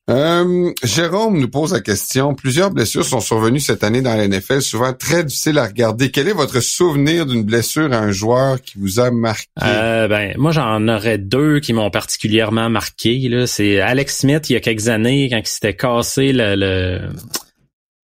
[0.10, 2.36] Euh, Jérôme nous pose la question.
[2.36, 6.12] Plusieurs blessures sont survenues cette année dans la NFL, souvent très difficiles à regarder.
[6.12, 9.48] Quel est votre souvenir d'une blessure à un joueur qui vous a marqué?
[9.64, 13.46] Euh, ben, moi, j'en aurais deux qui m'ont particulièrement marqué.
[13.48, 17.10] C'est Alex Smith, il y a quelques années, quand il s'était cassé le,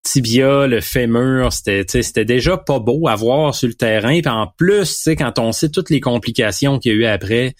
[0.03, 4.19] tibia, le fémur, c'était c'était déjà pas beau à voir sur le terrain.
[4.21, 7.55] Puis en plus, quand on sait toutes les complications qu'il y a eu après,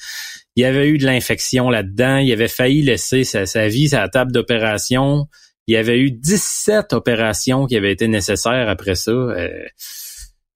[0.56, 4.32] il y avait eu de l'infection là-dedans, il avait failli laisser sa, vie sa table
[4.32, 5.28] d'opération.
[5.68, 9.12] Il y avait eu 17 opérations qui avaient été nécessaires après ça.
[9.12, 9.64] Euh,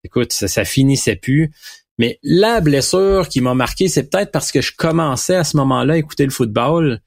[0.04, 1.52] écoute, ça, ça finissait plus.
[1.98, 5.94] Mais la blessure qui m'a marqué, c'est peut-être parce que je commençais à ce moment-là
[5.94, 7.00] à écouter le football.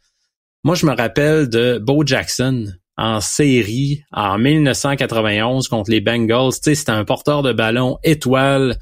[0.64, 6.53] Moi, je me rappelle de Bo Jackson en série en 1991 contre les Bengals.
[6.55, 8.76] Tu sais, c'était un porteur de ballon étoile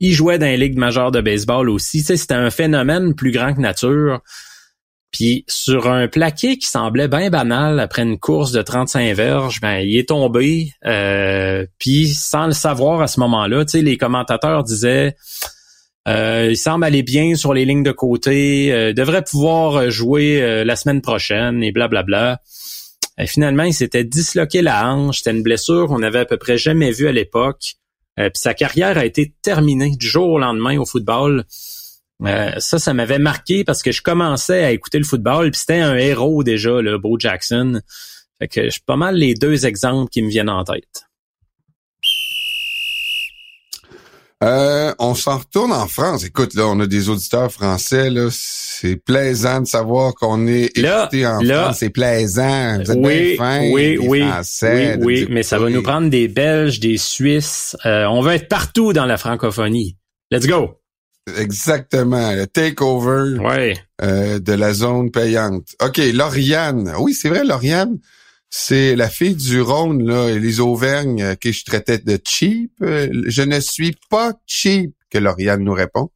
[0.00, 2.00] il jouait dans les ligues majeures de baseball aussi.
[2.00, 4.20] Tu sais, c'était un phénomène plus grand que nature.
[5.10, 9.78] Puis sur un plaqué qui semblait bien banal après une course de 35 verges, ben
[9.78, 10.72] il est tombé.
[10.84, 15.16] Euh, puis sans le savoir à ce moment-là, tu sais, les commentateurs disaient
[16.08, 20.64] euh, il semble aller bien sur les lignes de côté, euh, devrait pouvoir jouer euh,
[20.64, 22.40] la semaine prochaine et blablabla.
[23.18, 25.18] Et finalement, il s'était disloqué la hanche.
[25.18, 27.74] C'était une blessure qu'on avait à peu près jamais vue à l'époque.
[28.18, 31.44] Euh, puis sa carrière a été terminée du jour au lendemain au football.
[32.24, 35.80] Euh, ça, ça m'avait marqué parce que je commençais à écouter le football, puis c'était
[35.80, 37.80] un héros déjà, le Bo Jackson.
[38.40, 41.07] Fait que je pas mal les deux exemples qui me viennent en tête.
[44.44, 46.24] Euh, on s'en retourne en France.
[46.24, 48.08] Écoute, là, on a des auditeurs français.
[48.08, 51.78] Là, c'est plaisant de savoir qu'on est écouté en France.
[51.80, 52.76] C'est plaisant.
[52.76, 56.28] Vous êtes oui, bien oui, oui, Français, oui, oui, mais ça va nous prendre des
[56.28, 57.76] Belges, des Suisses.
[57.84, 59.96] Euh, on va être partout dans la francophonie.
[60.30, 60.78] Let's go.
[61.36, 63.76] Exactement, le takeover ouais.
[64.02, 65.74] euh, de la zone payante.
[65.82, 66.92] OK, Lauriane.
[67.00, 67.98] Oui, c'est vrai, Lauriane.
[68.50, 72.72] C'est la fille du Rhône, là, les Auvergnes, euh, que je traitais de cheap.
[72.82, 76.10] Euh, je ne suis pas cheap, que Lauriane nous répond.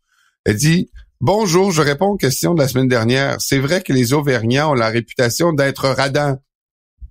[0.45, 3.37] Elle dit, Bonjour, je réponds aux questions de la semaine dernière.
[3.39, 6.39] C'est vrai que les Auvergnats ont la réputation d'être radins.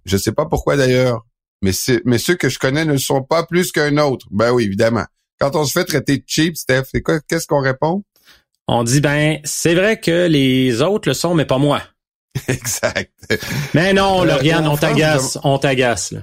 [0.04, 1.26] Je sais pas pourquoi d'ailleurs,
[1.62, 4.26] mais, ceux que je connais ne sont pas plus qu'un autre.
[4.32, 5.06] Ben oui, évidemment.
[5.40, 6.88] Quand on se fait traiter de cheap, Steph,
[7.28, 8.04] qu'est-ce qu'on répond?
[8.68, 11.82] On dit, ben, c'est vrai que les autres le sont, mais pas moi.
[12.48, 13.12] exact.
[13.74, 16.14] Mais non, euh, Lauriane, on t'agace, on t'agace.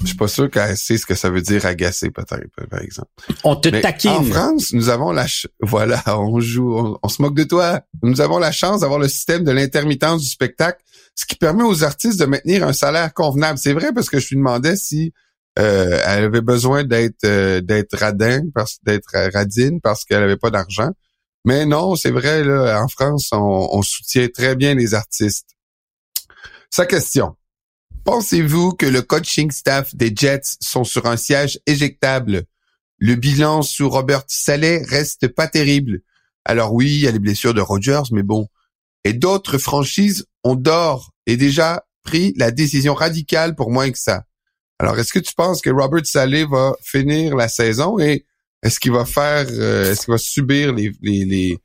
[0.00, 3.08] Je suis pas sûr qu'elle sait ce que ça veut dire agacer, peut-être, par exemple.
[3.44, 4.10] On te taquine.
[4.10, 5.26] En France, nous avons la
[5.60, 7.80] voilà, on joue, on, se moque de toi.
[8.02, 10.82] Nous avons la chance d'avoir le système de l'intermittence du spectacle,
[11.14, 13.58] ce qui permet aux artistes de maintenir un salaire convenable.
[13.58, 15.12] C'est vrai parce que je lui demandais si
[15.58, 20.50] euh, elle avait besoin d'être euh, d'être radin, parce d'être radine parce qu'elle avait pas
[20.50, 20.90] d'argent.
[21.44, 25.50] Mais non, c'est vrai, là, en France, on, soutient très bien les artistes.
[26.70, 27.36] Sa question.
[28.04, 32.44] Pensez-vous que le coaching staff des Jets sont sur un siège éjectable?
[32.98, 36.00] Le bilan sous Robert Saleh reste pas terrible.
[36.44, 38.48] Alors oui, il y a les blessures de Rodgers, mais bon.
[39.04, 44.24] Et d'autres franchises ont d'or et déjà pris la décision radicale pour moins que ça.
[44.78, 47.98] Alors, est-ce que tu penses que Robert Saleh va finir la saison?
[47.98, 48.26] Et
[48.64, 51.58] est-ce qu'il va faire, euh, est-ce qu'il va subir les, les,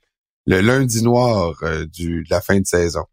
[0.45, 3.05] le lundi noir euh, du, de la fin de saison?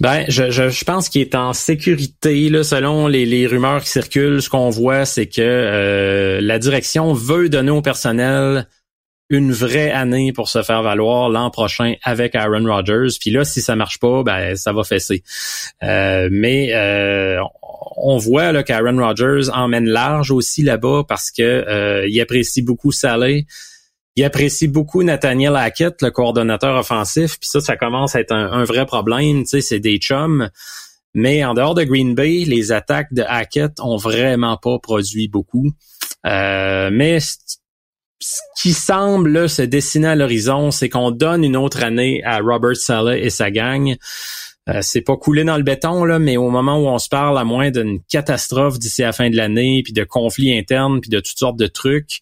[0.00, 2.48] Ben, je, je, pense qu'il est en sécurité.
[2.48, 7.12] Là, selon les, les rumeurs qui circulent, ce qu'on voit, c'est que euh, la direction
[7.12, 8.66] veut donner au personnel
[9.28, 13.16] une vraie année pour se faire valoir l'an prochain avec Aaron Rodgers.
[13.20, 15.22] Puis là, si ça marche pas, ben ça va fesser.
[15.80, 16.72] mais
[17.96, 22.92] on voit là, qu'Aaron Rodgers emmène large aussi là-bas parce que euh, il apprécie beaucoup
[22.92, 23.46] Saleh.
[24.14, 27.38] Il apprécie beaucoup Nathaniel Hackett, le coordonnateur offensif.
[27.40, 29.42] Puis ça, ça commence à être un, vrai problème.
[29.44, 30.50] Tu sais, c'est des chums.
[31.14, 35.72] Mais en dehors de Green Bay, les attaques de Hackett ont vraiment pas produit beaucoup.
[36.26, 42.22] Euh, mais ce qui semble se dessiner à l'horizon, c'est qu'on donne une autre année
[42.24, 43.96] à Robert Saleh et sa gang.
[44.68, 47.36] Euh, c'est pas coulé dans le béton, là, mais au moment où on se parle,
[47.36, 51.10] à moins d'une catastrophe d'ici à la fin de l'année, puis de conflits internes, puis
[51.10, 52.20] de toutes sortes de trucs,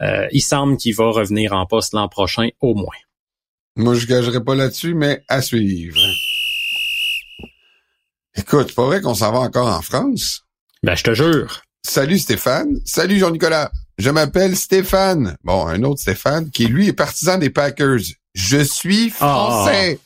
[0.00, 2.96] euh, il semble qu'il va revenir en poste l'an prochain au moins.
[3.76, 5.98] Moi, je gagerai pas là-dessus, mais à suivre.
[8.36, 10.44] Écoute, c'est pas vrai qu'on s'en va encore en France?
[10.82, 11.62] Ben, je te jure.
[11.84, 12.80] Salut Stéphane.
[12.84, 13.70] Salut Jean-Nicolas.
[13.98, 15.36] Je m'appelle Stéphane.
[15.42, 18.00] Bon, un autre Stéphane qui, lui, est partisan des Packers.
[18.34, 19.98] Je suis français.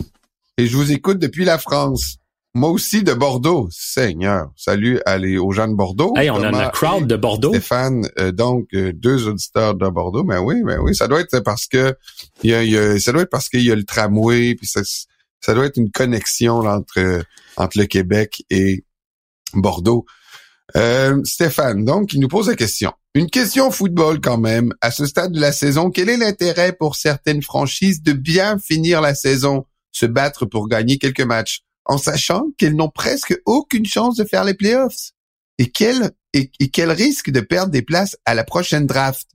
[0.58, 2.16] Et je vous écoute depuis la France.
[2.54, 3.68] Moi aussi de Bordeaux.
[3.70, 4.50] Seigneur.
[4.56, 6.14] Salut allez, aux gens de Bordeaux.
[6.16, 7.50] Hey, on a crowd de Bordeaux.
[7.50, 10.24] Stéphane, euh, donc euh, deux auditeurs de Bordeaux.
[10.24, 11.94] Ben oui, ben oui, ça doit être parce que
[12.42, 14.80] il y a, ça doit être parce qu'il y a le tramway, puis ça,
[15.40, 17.22] ça doit être une connexion entre
[17.58, 18.86] entre le Québec et
[19.52, 20.06] Bordeaux.
[20.74, 22.92] Euh, Stéphane, donc, il nous pose la question.
[23.14, 24.72] Une question football quand même.
[24.80, 29.02] À ce stade de la saison, quel est l'intérêt pour certaines franchises de bien finir
[29.02, 29.66] la saison,
[29.96, 34.44] se battre pour gagner quelques matchs, en sachant qu'elles n'ont presque aucune chance de faire
[34.44, 35.12] les playoffs?
[35.58, 39.26] Et quel, et, quel risque de perdre des places à la prochaine draft?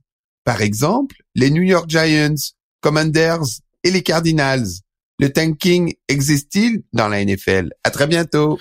[0.44, 4.68] Par exemple, les New York Giants, Commanders et les Cardinals.
[5.18, 7.70] Le tanking existe-t-il dans la NFL?
[7.82, 8.60] À très bientôt.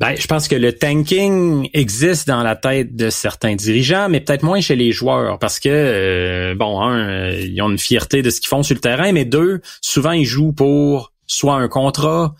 [0.00, 4.44] Ben, je pense que le tanking existe dans la tête de certains dirigeants, mais peut-être
[4.44, 8.30] moins chez les joueurs, parce que euh, bon, un, euh, ils ont une fierté de
[8.30, 12.36] ce qu'ils font sur le terrain, mais deux, souvent ils jouent pour soit un contrat,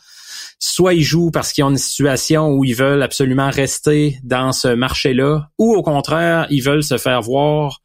[0.60, 4.68] soit ils jouent parce qu'ils ont une situation où ils veulent absolument rester dans ce
[4.68, 7.80] marché-là, ou au contraire, ils veulent se faire voir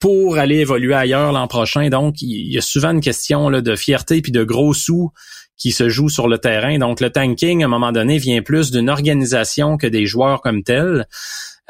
[0.00, 1.88] pour aller évoluer ailleurs l'an prochain.
[1.90, 5.12] Donc, il y a souvent une question là, de fierté puis de gros sous
[5.56, 6.78] qui se joue sur le terrain.
[6.78, 10.62] Donc, le tanking, à un moment donné, vient plus d'une organisation que des joueurs comme
[10.62, 11.06] tels.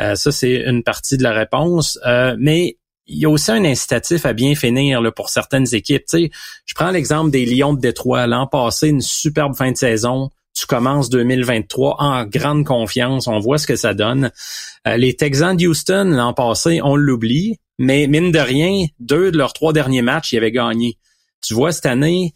[0.01, 1.99] Euh, ça, c'est une partie de la réponse.
[2.07, 2.77] Euh, mais
[3.07, 6.05] il y a aussi un incitatif à bien finir là, pour certaines équipes.
[6.09, 6.31] Tu
[6.65, 8.27] je prends l'exemple des Lions de Détroit.
[8.27, 10.31] L'an passé, une superbe fin de saison.
[10.55, 13.29] Tu commences 2023 en grande confiance.
[13.29, 14.31] On voit ce que ça donne.
[14.89, 17.59] Euh, les Texans de Houston, l'an passé, on l'oublie.
[17.79, 20.99] Mais mine de rien, deux de leurs trois derniers matchs, ils avaient gagné.
[21.43, 22.33] Tu vois, cette année,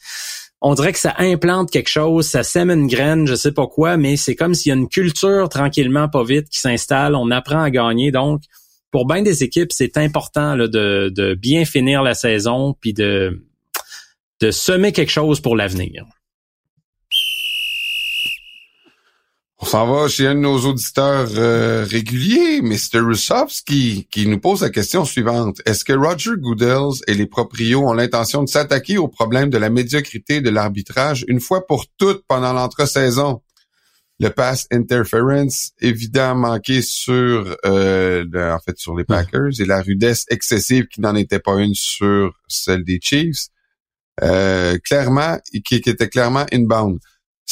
[0.62, 3.96] on dirait que ça implante quelque chose, ça sème une graine, je sais pas quoi,
[3.96, 7.14] mais c'est comme s'il y a une culture tranquillement, pas vite, qui s'installe.
[7.14, 8.10] On apprend à gagner.
[8.10, 8.42] Donc,
[8.90, 13.40] pour bien des équipes, c'est important de, bien finir la saison puis de
[14.50, 16.04] semer quelque chose pour l'avenir.
[19.62, 23.00] On s'en va chez un de nos auditeurs euh, réguliers, Mr.
[23.00, 25.60] Russovski, qui nous pose la question suivante.
[25.66, 29.68] Est-ce que Roger Goodell et les proprios ont l'intention de s'attaquer au problème de la
[29.68, 33.42] médiocrité de l'arbitrage une fois pour toutes pendant l'entre-saison?
[34.18, 40.24] Le pass interference évident manqué sur euh, en fait sur les Packers et la rudesse
[40.30, 43.48] excessive qui n'en était pas une sur celle des Chiefs.
[44.22, 46.98] Euh, clairement, qui, qui était clairement inbound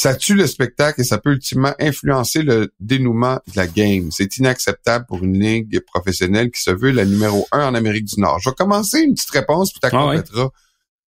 [0.01, 4.11] ça tue le spectacle et ça peut ultimement influencer le dénouement de la game.
[4.13, 8.21] C'est inacceptable pour une ligue professionnelle qui se veut la numéro un en Amérique du
[8.21, 8.39] Nord.
[8.39, 10.49] Je vais commencer une petite réponse, puis tu ah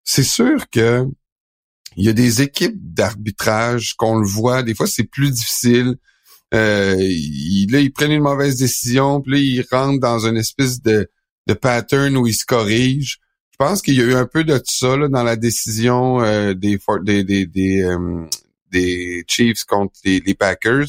[0.05, 1.07] C'est sûr que
[1.97, 5.97] il y a des équipes d'arbitrage qu'on le voit, des fois c'est plus difficile.
[6.53, 11.09] Euh, là, ils prennent une mauvaise décision, puis là, ils rentrent dans une espèce de,
[11.47, 13.21] de pattern où ils se corrigent.
[13.53, 16.53] Je pense qu'il y a eu un peu de ça là, dans la décision euh,
[16.53, 18.27] des, des, des, des, euh,
[18.73, 20.87] des Chiefs contre les, Packers.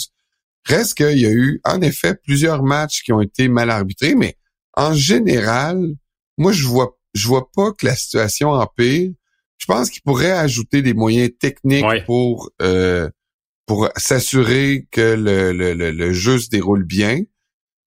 [0.66, 4.38] Reste qu'il y a eu, en effet, plusieurs matchs qui ont été mal arbitrés, mais
[4.76, 5.78] en général,
[6.38, 9.12] moi, je vois, je vois pas que la situation empire.
[9.58, 13.10] Je pense qu'il pourrait ajouter des moyens techniques pour euh,
[13.66, 17.22] pour s'assurer que le, le, le, jeu se déroule bien.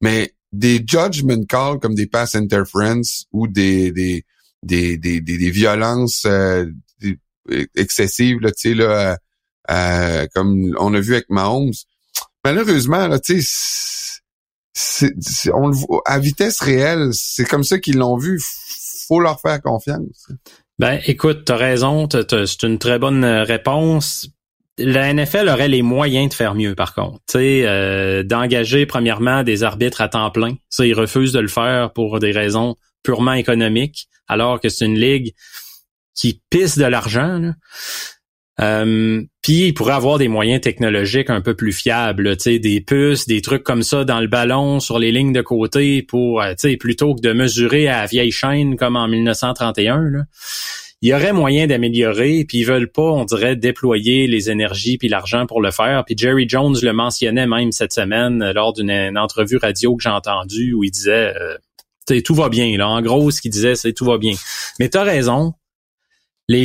[0.01, 4.25] Mais des judgment calls comme des pass interference ou des des
[4.63, 6.67] des des, des, violences euh,
[7.75, 9.19] excessives là, tu sais là,
[9.71, 11.73] euh, comme on a vu avec Mahomes.
[12.45, 15.11] Malheureusement, là, tu sais,
[16.05, 18.41] à vitesse réelle, c'est comme ça qu'ils l'ont vu.
[19.09, 20.29] Faut leur faire confiance.
[20.79, 24.29] Ben, écoute, t'as raison, c'est une très bonne euh, réponse.
[24.79, 27.19] La NFL aurait les moyens de faire mieux, par contre.
[27.35, 30.57] Euh, d'engager premièrement des arbitres à temps plein.
[30.69, 34.99] Ça, ils refusent de le faire pour des raisons purement économiques, alors que c'est une
[34.99, 35.33] ligue
[36.15, 37.53] qui pisse de l'argent.
[38.61, 43.27] Euh, puis il pourrait avoir des moyens technologiques un peu plus fiables, tu des puces,
[43.27, 46.77] des trucs comme ça dans le ballon, sur les lignes de côté, pour, euh, tu
[46.79, 50.01] plutôt que de mesurer à vieille chaîne comme en 1931.
[50.11, 50.25] Là.
[51.03, 55.09] Il y aurait moyen d'améliorer, puis ils veulent pas, on dirait, déployer les énergies puis
[55.09, 56.05] l'argent pour le faire.
[56.07, 60.09] Puis Jerry Jones le mentionnait même cette semaine euh, lors d'une entrevue radio que j'ai
[60.09, 62.77] entendue où il disait, euh, tout va bien.
[62.79, 64.33] Là, en gros, ce qu'il disait, c'est tout va bien.
[64.81, 65.53] Mais t'as raison,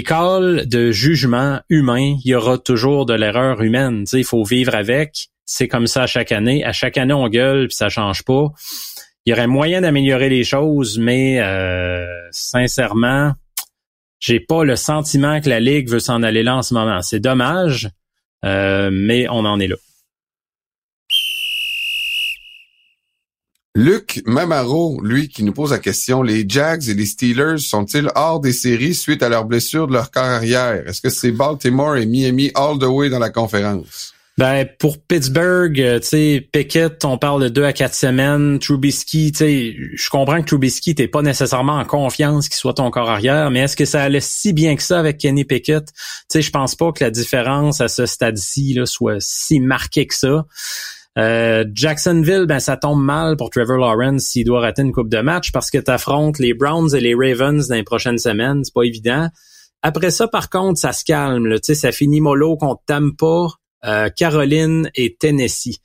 [0.03, 4.05] calls de jugement humain, il y aura toujours de l'erreur humaine.
[4.13, 5.29] il faut vivre avec.
[5.45, 6.63] C'est comme ça chaque année.
[6.63, 8.47] À chaque année, on gueule puis ça change pas.
[9.25, 13.33] Il y aurait moyen d'améliorer les choses, mais euh, sincèrement,
[14.19, 17.01] j'ai pas le sentiment que la ligue veut s'en aller là en ce moment.
[17.01, 17.89] C'est dommage,
[18.45, 19.75] euh, mais on en est là.
[23.73, 28.41] Luc Mamaro, lui, qui nous pose la question, les Jags et les Steelers sont-ils hors
[28.41, 30.85] des séries suite à leur blessure de leur carrière?
[30.85, 34.13] Est-ce que c'est Baltimore et Miami all the way dans la conférence?
[34.37, 38.59] Ben, pour Pittsburgh, euh, tu sais, Pickett, on parle de deux à quatre semaines.
[38.59, 42.91] Trubisky, tu sais, je comprends que Trubisky, t'es pas nécessairement en confiance qu'il soit ton
[42.91, 45.85] corps arrière, mais est-ce que ça allait si bien que ça avec Kenny Pickett?
[45.85, 45.93] Tu
[46.27, 50.45] sais, je pense pas que la différence à ce stade-ci soit si marquée que ça.
[51.17, 55.19] Euh, Jacksonville, ben ça tombe mal pour Trevor Lawrence s'il doit rater une coupe de
[55.19, 58.73] match parce que tu affrontes les Browns et les Ravens dans les prochaines semaines, c'est
[58.73, 59.27] pas évident.
[59.81, 61.47] Après ça, par contre, ça se calme.
[61.47, 61.57] Là.
[61.61, 63.47] Ça finit mollo contre Tampa,
[63.85, 65.79] euh, Caroline et Tennessee.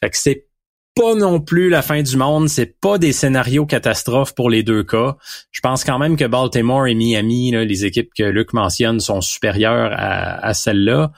[0.00, 0.46] Fait que c'est
[0.94, 4.82] pas non plus la fin du monde, c'est pas des scénarios catastrophes pour les deux
[4.82, 5.16] cas.
[5.52, 9.92] Je pense quand même que Baltimore et Miami, les équipes que Luc mentionne, sont supérieures
[9.92, 11.12] à, à celles-là.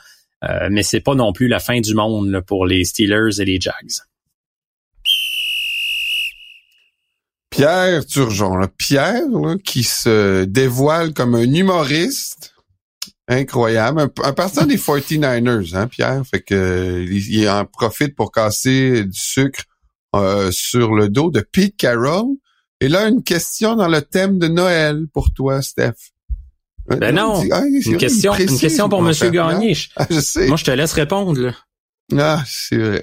[0.44, 3.60] Euh, mais c'est pas non plus la fin du monde pour les Steelers et les
[3.60, 4.04] Jags.
[7.50, 9.24] Pierre Turgeon, Pierre
[9.64, 12.54] qui se dévoile comme un humoriste
[13.30, 19.18] incroyable, un, un des 49ers, hein, Pierre, fait que il, en profite pour casser du
[19.18, 19.64] sucre
[20.16, 22.26] euh, sur le dos de Pete Carroll.
[22.80, 26.12] Et là, une question dans le thème de Noël pour toi, Steph.
[26.98, 29.76] Ben non, une, question, une question pour Monsieur Gagné.
[29.96, 30.48] Ah, je sais.
[30.48, 31.40] Moi, je te laisse répondre.
[31.40, 31.54] Là.
[32.18, 33.02] Ah, c'est vrai.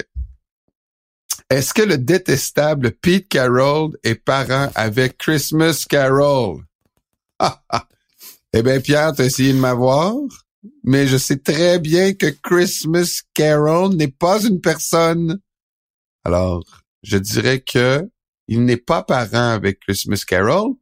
[1.50, 6.64] Est-ce que le détestable Pete Carroll est parent avec Christmas Carroll?
[7.40, 7.88] Ah, ah.
[8.54, 10.14] Eh bien, Pierre, t'as essayé de m'avoir,
[10.84, 15.40] mais je sais très bien que Christmas Carroll n'est pas une personne.
[16.26, 16.64] Alors,
[17.04, 18.10] je dirais que
[18.50, 20.74] il n'est pas parent avec Christmas Carroll,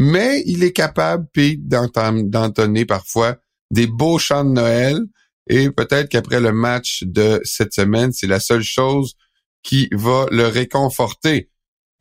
[0.00, 3.36] mais il est capable, Pete, d'entonner parfois
[3.70, 4.98] des beaux chants de Noël.
[5.46, 9.14] Et peut-être qu'après le match de cette semaine, c'est la seule chose
[9.62, 11.50] qui va le réconforter.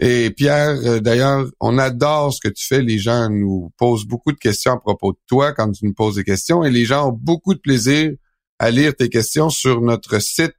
[0.01, 2.81] Et Pierre, euh, d'ailleurs, on adore ce que tu fais.
[2.81, 6.15] Les gens nous posent beaucoup de questions à propos de toi quand tu nous poses
[6.15, 8.13] des questions et les gens ont beaucoup de plaisir
[8.59, 10.55] à lire tes questions sur notre site,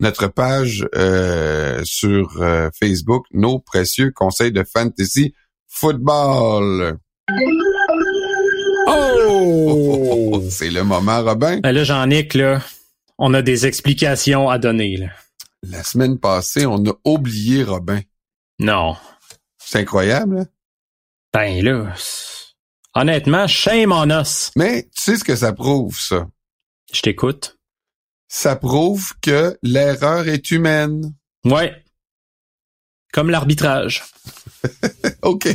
[0.00, 5.34] notre page euh, sur euh, Facebook, nos précieux conseils de fantasy
[5.68, 6.98] football.
[8.88, 10.42] Oh!
[10.50, 11.60] C'est le moment, Robin.
[11.60, 12.62] Ben là, Jean-Nic, là,
[13.18, 14.96] on a des explications à donner.
[14.96, 15.08] Là.
[15.62, 18.00] La semaine passée, on a oublié Robin.
[18.58, 18.96] Non.
[19.58, 20.46] C'est incroyable, hein?
[21.32, 21.94] Ben là,
[22.94, 24.50] honnêtement, shame on us.
[24.56, 26.26] Mais tu sais ce que ça prouve, ça?
[26.92, 27.58] Je t'écoute.
[28.28, 31.14] Ça prouve que l'erreur est humaine.
[31.44, 31.74] Ouais.
[33.12, 34.04] Comme l'arbitrage.
[35.22, 35.48] OK.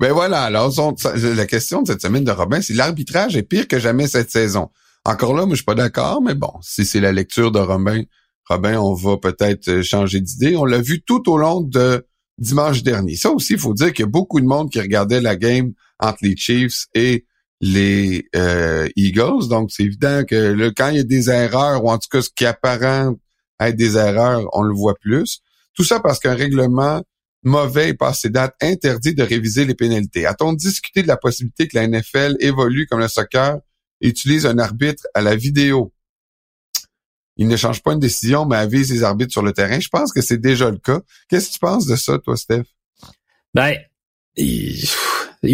[0.00, 0.72] Ben voilà, alors
[1.14, 4.70] la question de cette semaine de Robin, c'est l'arbitrage est pire que jamais cette saison.
[5.04, 8.02] Encore là, moi je suis pas d'accord, mais bon, si c'est la lecture de Robin,
[8.48, 10.56] Robin, on va peut-être euh, changer d'idée.
[10.56, 12.06] On l'a vu tout au long de
[12.38, 13.16] dimanche dernier.
[13.16, 15.72] Ça aussi, il faut dire qu'il y a beaucoup de monde qui regardait la game
[15.98, 17.24] entre les Chiefs et
[17.60, 19.48] les euh, Eagles.
[19.48, 22.30] Donc, c'est évident que quand il y a des erreurs, ou en tout cas ce
[22.34, 23.14] qui apparent
[23.60, 25.40] être des erreurs, on le voit plus.
[25.74, 27.02] Tout ça parce qu'un règlement
[27.42, 30.26] mauvais et passé date interdit de réviser les pénalités.
[30.26, 33.58] A-t-on discuté de la possibilité que la NFL évolue comme le soccer
[34.00, 35.92] et utilise un arbitre à la vidéo?
[37.36, 39.80] Il ne change pas une décision, mais avise les arbitres sur le terrain.
[39.80, 41.00] Je pense que c'est déjà le cas.
[41.28, 42.64] Qu'est-ce que tu penses de ça, toi, Steph?
[43.52, 43.76] Ben,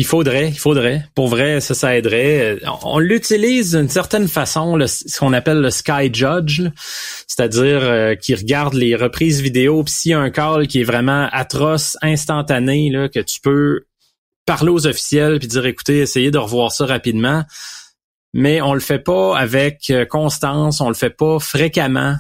[0.05, 1.05] faudrait, il faudrait.
[1.15, 2.59] Pour vrai, ça, ça aiderait.
[2.85, 6.63] On, l'utilise d'une certaine façon, ce qu'on appelle le Sky Judge,
[7.27, 9.83] c'est-à-dire euh, qui regarde les reprises vidéo.
[9.85, 13.85] Puis s'il y a un call qui est vraiment atroce, instantané, là, que tu peux
[14.47, 17.45] parler aux officiels puis dire, écoutez, essayez de revoir ça rapidement.
[18.33, 22.17] Mais on le fait pas avec euh, constance, on le fait pas fréquemment.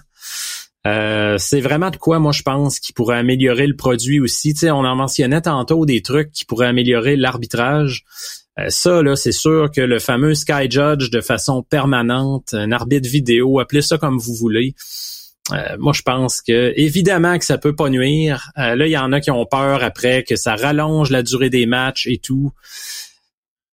[0.87, 4.55] Euh, c'est vraiment de quoi, moi, je pense, qui pourrait améliorer le produit aussi.
[4.55, 8.05] Tu sais, on en mentionnait tantôt des trucs qui pourraient améliorer l'arbitrage.
[8.59, 13.09] Euh, ça, là, c'est sûr que le fameux Sky Judge de façon permanente, un arbitre
[13.09, 14.75] vidéo, appelez ça comme vous voulez.
[15.53, 18.51] Euh, moi, je pense que évidemment que ça peut pas nuire.
[18.57, 21.67] là, il y en a qui ont peur après que ça rallonge la durée des
[21.67, 22.53] matchs et tout.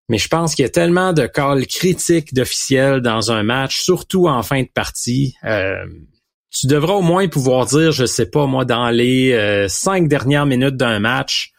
[0.09, 4.29] Mais je pense qu'il y a tellement de calls critiques d'officiels dans un match, surtout
[4.29, 5.35] en fin de partie.
[6.61, 10.47] Tu devras au moins pouvoir dire, je sais pas, moi, dans les euh, cinq dernières
[10.47, 11.53] minutes d'un match,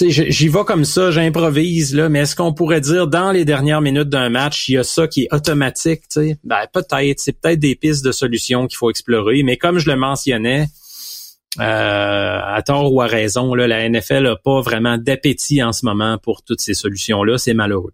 [0.00, 4.08] j'y vais comme ça, j'improvise, là, mais est-ce qu'on pourrait dire dans les dernières minutes
[4.08, 7.76] d'un match, il y a ça qui est automatique, tu Ben, peut-être, c'est peut-être des
[7.76, 10.66] pistes de solutions qu'il faut explorer, mais comme je le mentionnais,
[11.60, 15.84] euh, à tort ou à raison, là, la NFL n'a pas vraiment d'appétit en ce
[15.84, 17.36] moment pour toutes ces solutions-là.
[17.36, 17.92] C'est malheureux.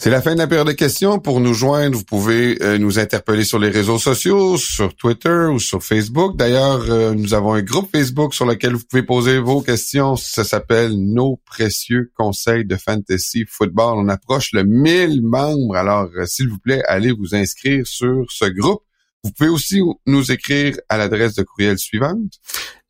[0.00, 1.18] C'est la fin de la période de questions.
[1.18, 5.58] Pour nous joindre, vous pouvez euh, nous interpeller sur les réseaux sociaux, sur Twitter ou
[5.58, 6.36] sur Facebook.
[6.36, 10.14] D'ailleurs, euh, nous avons un groupe Facebook sur lequel vous pouvez poser vos questions.
[10.14, 13.94] Ça s'appelle Nos précieux conseils de fantasy football.
[13.96, 15.74] On approche le 1000 membres.
[15.74, 18.84] Alors, euh, s'il vous plaît, allez vous inscrire sur ce groupe.
[19.24, 22.34] Vous pouvez aussi nous écrire à l'adresse de courriel suivante.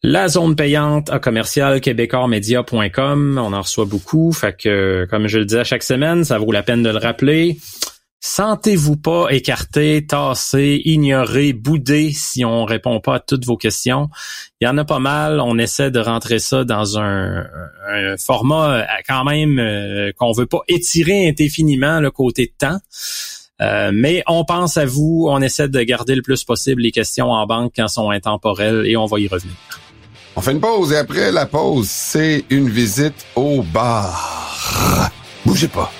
[0.04, 3.40] La zone payante à commercial québécoismedia.com.
[3.42, 4.32] On en reçoit beaucoup.
[4.32, 6.98] Fait que, comme je le dis à chaque semaine, ça vaut la peine de le
[6.98, 7.58] rappeler.
[8.20, 14.08] Sentez-vous pas écarté, tassé, ignoré, boudé si on répond pas à toutes vos questions.
[14.60, 15.40] Il y en a pas mal.
[15.40, 17.44] On essaie de rentrer ça dans un,
[18.18, 22.78] format euh, quand même euh, qu'on veut pas étirer indéfiniment le côté temps.
[23.60, 27.30] Euh, mais on pense à vous, on essaie de garder le plus possible les questions
[27.32, 29.54] en banque quand elles sont intemporelles et on va y revenir.
[30.38, 35.10] On fait une pause et après la pause, c'est une visite au bar.
[35.44, 35.90] Bougez pas.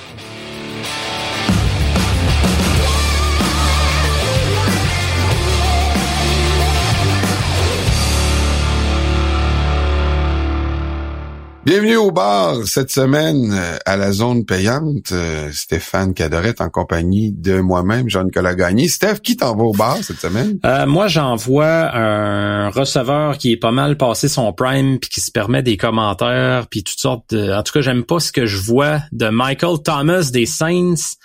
[11.69, 15.13] Bienvenue au bar cette semaine euh, à la zone payante.
[15.13, 18.89] Euh, Stéphane Cadorette en compagnie de moi-même, Jean-Nicolas Gagné.
[18.89, 20.59] Steph, qui t'envoie au bar cette semaine?
[20.65, 25.31] Euh, moi, j'envoie un receveur qui est pas mal passé son prime puis qui se
[25.31, 27.53] permet des commentaires puis toutes sortes de...
[27.53, 31.19] En tout cas, j'aime pas ce que je vois de Michael Thomas des Saints.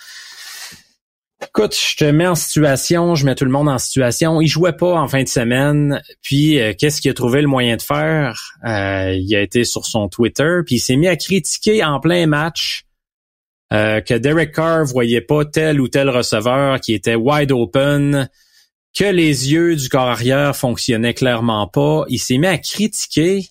[1.48, 4.40] Écoute, je te mets en situation, je mets tout le monde en situation.
[4.40, 7.76] Il jouait pas en fin de semaine, puis euh, qu'est-ce qu'il a trouvé le moyen
[7.76, 8.56] de faire?
[8.64, 12.26] Euh, Il a été sur son Twitter, puis il s'est mis à critiquer en plein
[12.26, 12.84] match
[13.72, 18.28] euh, que Derek Carr voyait pas tel ou tel receveur qui était wide open,
[18.94, 22.04] que les yeux du corps arrière fonctionnaient clairement pas.
[22.08, 23.48] Il s'est mis à critiquer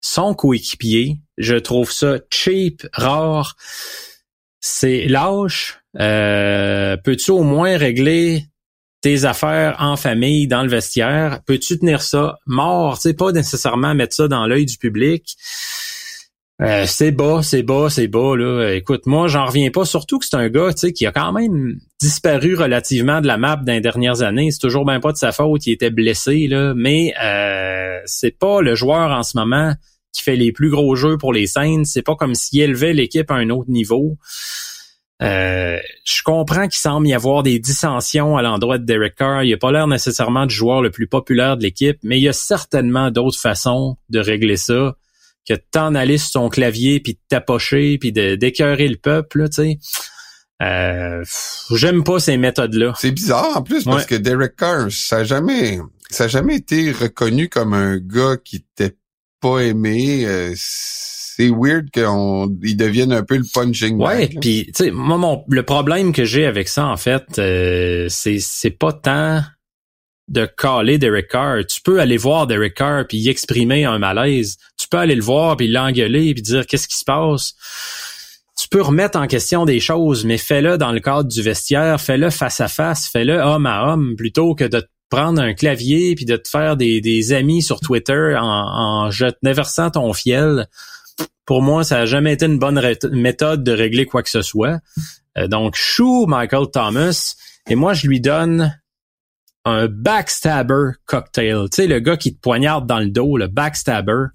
[0.00, 1.18] son coéquipier.
[1.36, 3.56] Je trouve ça cheap, rare.
[4.60, 8.44] C'est lâche euh, peux-tu au moins régler
[9.00, 11.40] tes affaires en famille, dans le vestiaire?
[11.46, 12.96] Peux-tu tenir ça mort?
[12.96, 15.36] Tu sais, pas nécessairement mettre ça dans l'œil du public.
[16.62, 18.36] Euh, c'est bas, c'est bas, c'est bas.
[18.36, 18.72] Là.
[18.74, 19.84] Écoute, moi, j'en reviens pas.
[19.84, 23.72] Surtout que c'est un gars qui a quand même disparu relativement de la map dans
[23.72, 24.50] les dernières années.
[24.52, 25.66] C'est toujours bien pas de sa faute.
[25.66, 26.72] Il était blessé, là.
[26.74, 29.74] mais euh, c'est pas le joueur en ce moment
[30.12, 31.84] qui fait les plus gros jeux pour les scènes.
[31.84, 34.16] C'est pas comme s'il élevait l'équipe à un autre niveau.
[35.22, 39.44] Euh, je comprends qu'il semble y avoir des dissensions à l'endroit de Derek Carr.
[39.44, 42.28] Il n'a pas l'air nécessairement du joueur le plus populaire de l'équipe, mais il y
[42.28, 44.96] a certainement d'autres façons de régler ça
[45.48, 49.54] que de t'en aller sur ton clavier puis de tapocher puis d'écœurer le peuple, tu
[49.54, 49.78] sais.
[50.62, 51.22] Euh,
[51.72, 52.94] j'aime pas ces méthodes-là.
[52.96, 56.92] C'est bizarre en plus parce que Derek Carr, ça a jamais, ça a jamais été
[56.92, 58.96] reconnu comme un gars qui était
[59.40, 60.24] pas aimé.
[60.26, 60.54] Euh,
[61.36, 65.64] c'est weird qu'ils deviennent un peu le punching Ouais, puis tu sais, moi mon, le
[65.64, 69.42] problème que j'ai avec ça en fait, euh, c'est c'est pas tant
[70.28, 71.66] de caler Derek Carr.
[71.66, 74.56] Tu peux aller voir Derek Carr puis y exprimer un malaise.
[74.78, 77.54] Tu peux aller le voir puis l'engueuler puis dire qu'est-ce qui se passe.
[78.56, 82.30] Tu peux remettre en question des choses, mais fais-le dans le cadre du vestiaire, fais-le
[82.30, 86.24] face à face, fais-le homme à homme, plutôt que de te prendre un clavier puis
[86.24, 89.10] de te faire des, des amis sur Twitter en, en
[89.42, 90.68] versant ton fiel
[91.46, 92.80] pour moi, ça n'a jamais été une bonne
[93.12, 94.80] méthode de régler quoi que ce soit.
[95.36, 97.34] Euh, donc, chou Michael Thomas,
[97.68, 98.78] et moi, je lui donne
[99.64, 101.64] un backstabber cocktail.
[101.70, 104.26] Tu sais, le gars qui te poignarde dans le dos, le backstabber.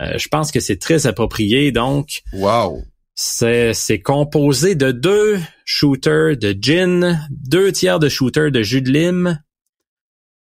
[0.00, 1.72] Euh, je pense que c'est très approprié.
[1.72, 2.82] Donc, wow.
[3.14, 9.42] C'est, composé de deux shooters de gin, deux tiers de shooters de jus de lime,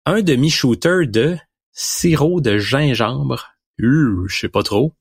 [0.05, 1.37] un demi-shooter de
[1.73, 3.49] sirop de gingembre.
[3.81, 4.93] Euh, je sais pas trop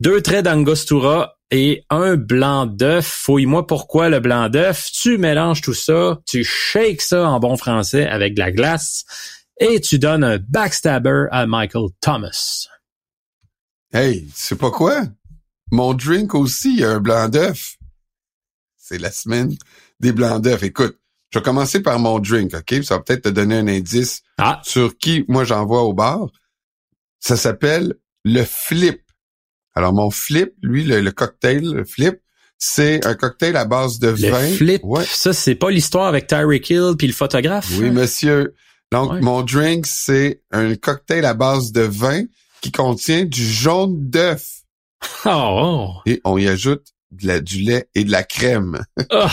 [0.00, 3.06] deux traits d'angostura et un blanc d'œuf.
[3.06, 4.90] Fouille-moi pourquoi le blanc d'œuf.
[4.92, 9.04] Tu mélanges tout ça, tu shakes ça en bon français avec de la glace
[9.58, 12.66] et tu donnes un backstabber à Michael Thomas.
[13.92, 15.04] Hey, c'est pas quoi?
[15.70, 17.76] Mon drink aussi, il y a un blanc d'œuf.
[18.76, 19.56] C'est la semaine
[20.00, 20.62] des blancs d'œuf.
[20.62, 20.98] Écoute,
[21.30, 22.84] je vais commencer par mon drink, OK?
[22.84, 24.60] Ça va peut-être te donner un indice ah.
[24.64, 26.28] sur qui moi j'envoie au bar.
[27.18, 27.94] Ça s'appelle
[28.24, 29.02] le flip.
[29.76, 32.16] Alors, mon flip, lui, le, cocktail, le flip,
[32.58, 34.48] c'est un cocktail à base de le vin.
[34.48, 35.04] Flip, ouais.
[35.04, 37.68] ça, c'est pas l'histoire avec Tyreek Hill puis le photographe?
[37.78, 38.54] Oui, monsieur.
[38.90, 42.22] Donc, mon drink, c'est un cocktail à base de vin
[42.62, 44.50] qui contient du jaune d'œuf.
[45.26, 45.90] Oh.
[46.06, 48.82] Et on y ajoute de la, du lait et de la crème.
[49.12, 49.26] Oh.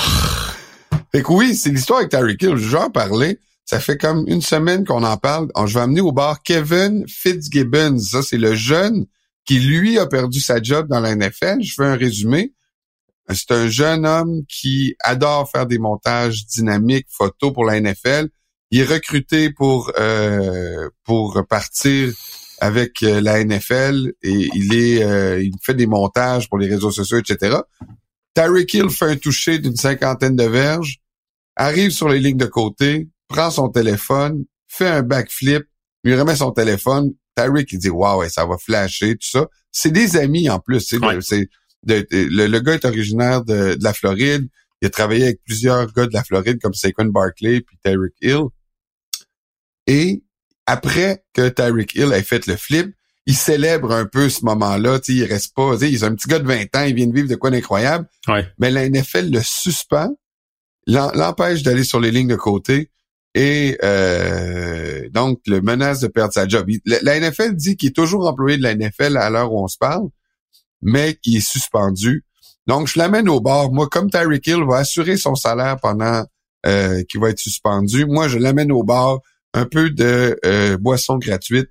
[1.12, 2.58] fait que oui, c'est l'histoire avec Tyreek Hill.
[2.58, 3.40] Je vais en parler.
[3.66, 5.48] Ça fait comme une semaine qu'on en parle.
[5.66, 7.98] Je vais amener au bar Kevin Fitzgibbons.
[8.00, 9.06] Ça, c'est le jeune
[9.46, 11.62] qui lui a perdu sa job dans la NFL.
[11.62, 12.54] Je fais un résumé.
[13.30, 18.30] C'est un jeune homme qui adore faire des montages dynamiques, photos pour la NFL.
[18.72, 22.14] Il est recruté pour euh, pour partir
[22.60, 26.92] avec euh, la NFL et il est euh, il fait des montages pour les réseaux
[26.92, 27.58] sociaux, etc.
[28.36, 31.00] Tyreek Hill fait un toucher d'une cinquantaine de verges,
[31.56, 35.64] arrive sur les lignes de côté, prend son téléphone, fait un backflip,
[36.04, 37.14] lui remet son téléphone.
[37.36, 39.48] Tyreek il dit waouh, ça va flasher tout ça.
[39.72, 40.82] C'est des amis en plus.
[40.82, 41.00] C'est
[41.86, 44.48] le, gars est originaire de, la Floride.
[44.82, 48.46] Il a travaillé avec plusieurs gars de la Floride comme Saquon Barkley puis Tyreek Hill.
[49.88, 50.24] Et
[50.66, 55.00] après que Tyreek Hill ait fait le flip, il célèbre un peu ce moment-là.
[55.08, 55.76] Il reste pas.
[55.82, 58.08] Il est un petit gars de 20 ans, il vient de vivre de quoi d'incroyable.
[58.58, 60.16] Mais la NFL le suspend,
[60.88, 62.90] l'empêche d'aller sur les lignes de côté
[63.36, 66.68] et euh, donc le menace de perdre sa job.
[66.86, 69.78] la, NFL dit qu'il est toujours employé de la NFL à l'heure où on se
[69.78, 70.10] parle,
[70.82, 72.26] mais qu'il est suspendu.
[72.68, 73.74] Donc je l'amène au bord.
[73.74, 76.26] Moi, comme Tyreek Hill va assurer son salaire pendant
[76.66, 79.22] euh, qu'il va être suspendu, moi je l'amène au bord
[79.54, 81.70] un peu de euh, boisson gratuite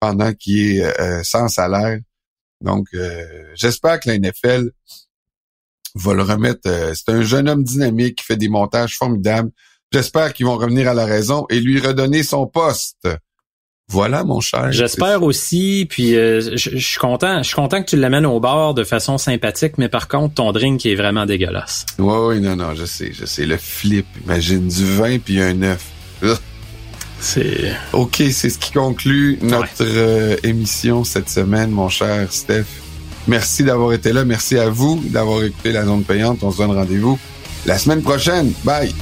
[0.00, 1.98] pendant qu'il est euh, sans salaire.
[2.60, 2.86] Donc,
[3.56, 4.70] j'espère que la NFL
[5.96, 6.62] va le remettre.
[6.94, 9.50] c'est un jeune homme dynamique qui fait des montages formidables.
[9.92, 13.08] J'espère qu'ils vont revenir à la raison et lui redonner son poste.
[13.88, 14.72] Voilà, mon cher.
[14.72, 17.42] J'espère aussi, puis je, suis content.
[17.42, 20.52] Je suis content que tu l'amènes au bord de façon sympathique, mais par contre, ton
[20.52, 21.84] drink est vraiment dégueulasse.
[21.98, 23.44] Oui, oui, non, non, je sais, je sais.
[23.44, 25.84] Le flip, imagine du vin puis un œuf.
[27.20, 32.66] C'est OK, c'est ce qui conclut notre euh, émission cette semaine, mon cher Steph.
[33.26, 34.24] Merci d'avoir été là.
[34.24, 36.42] Merci à vous d'avoir écouté la zone payante.
[36.42, 37.18] On se donne rendez-vous
[37.64, 38.52] la semaine prochaine.
[38.62, 38.94] Bye.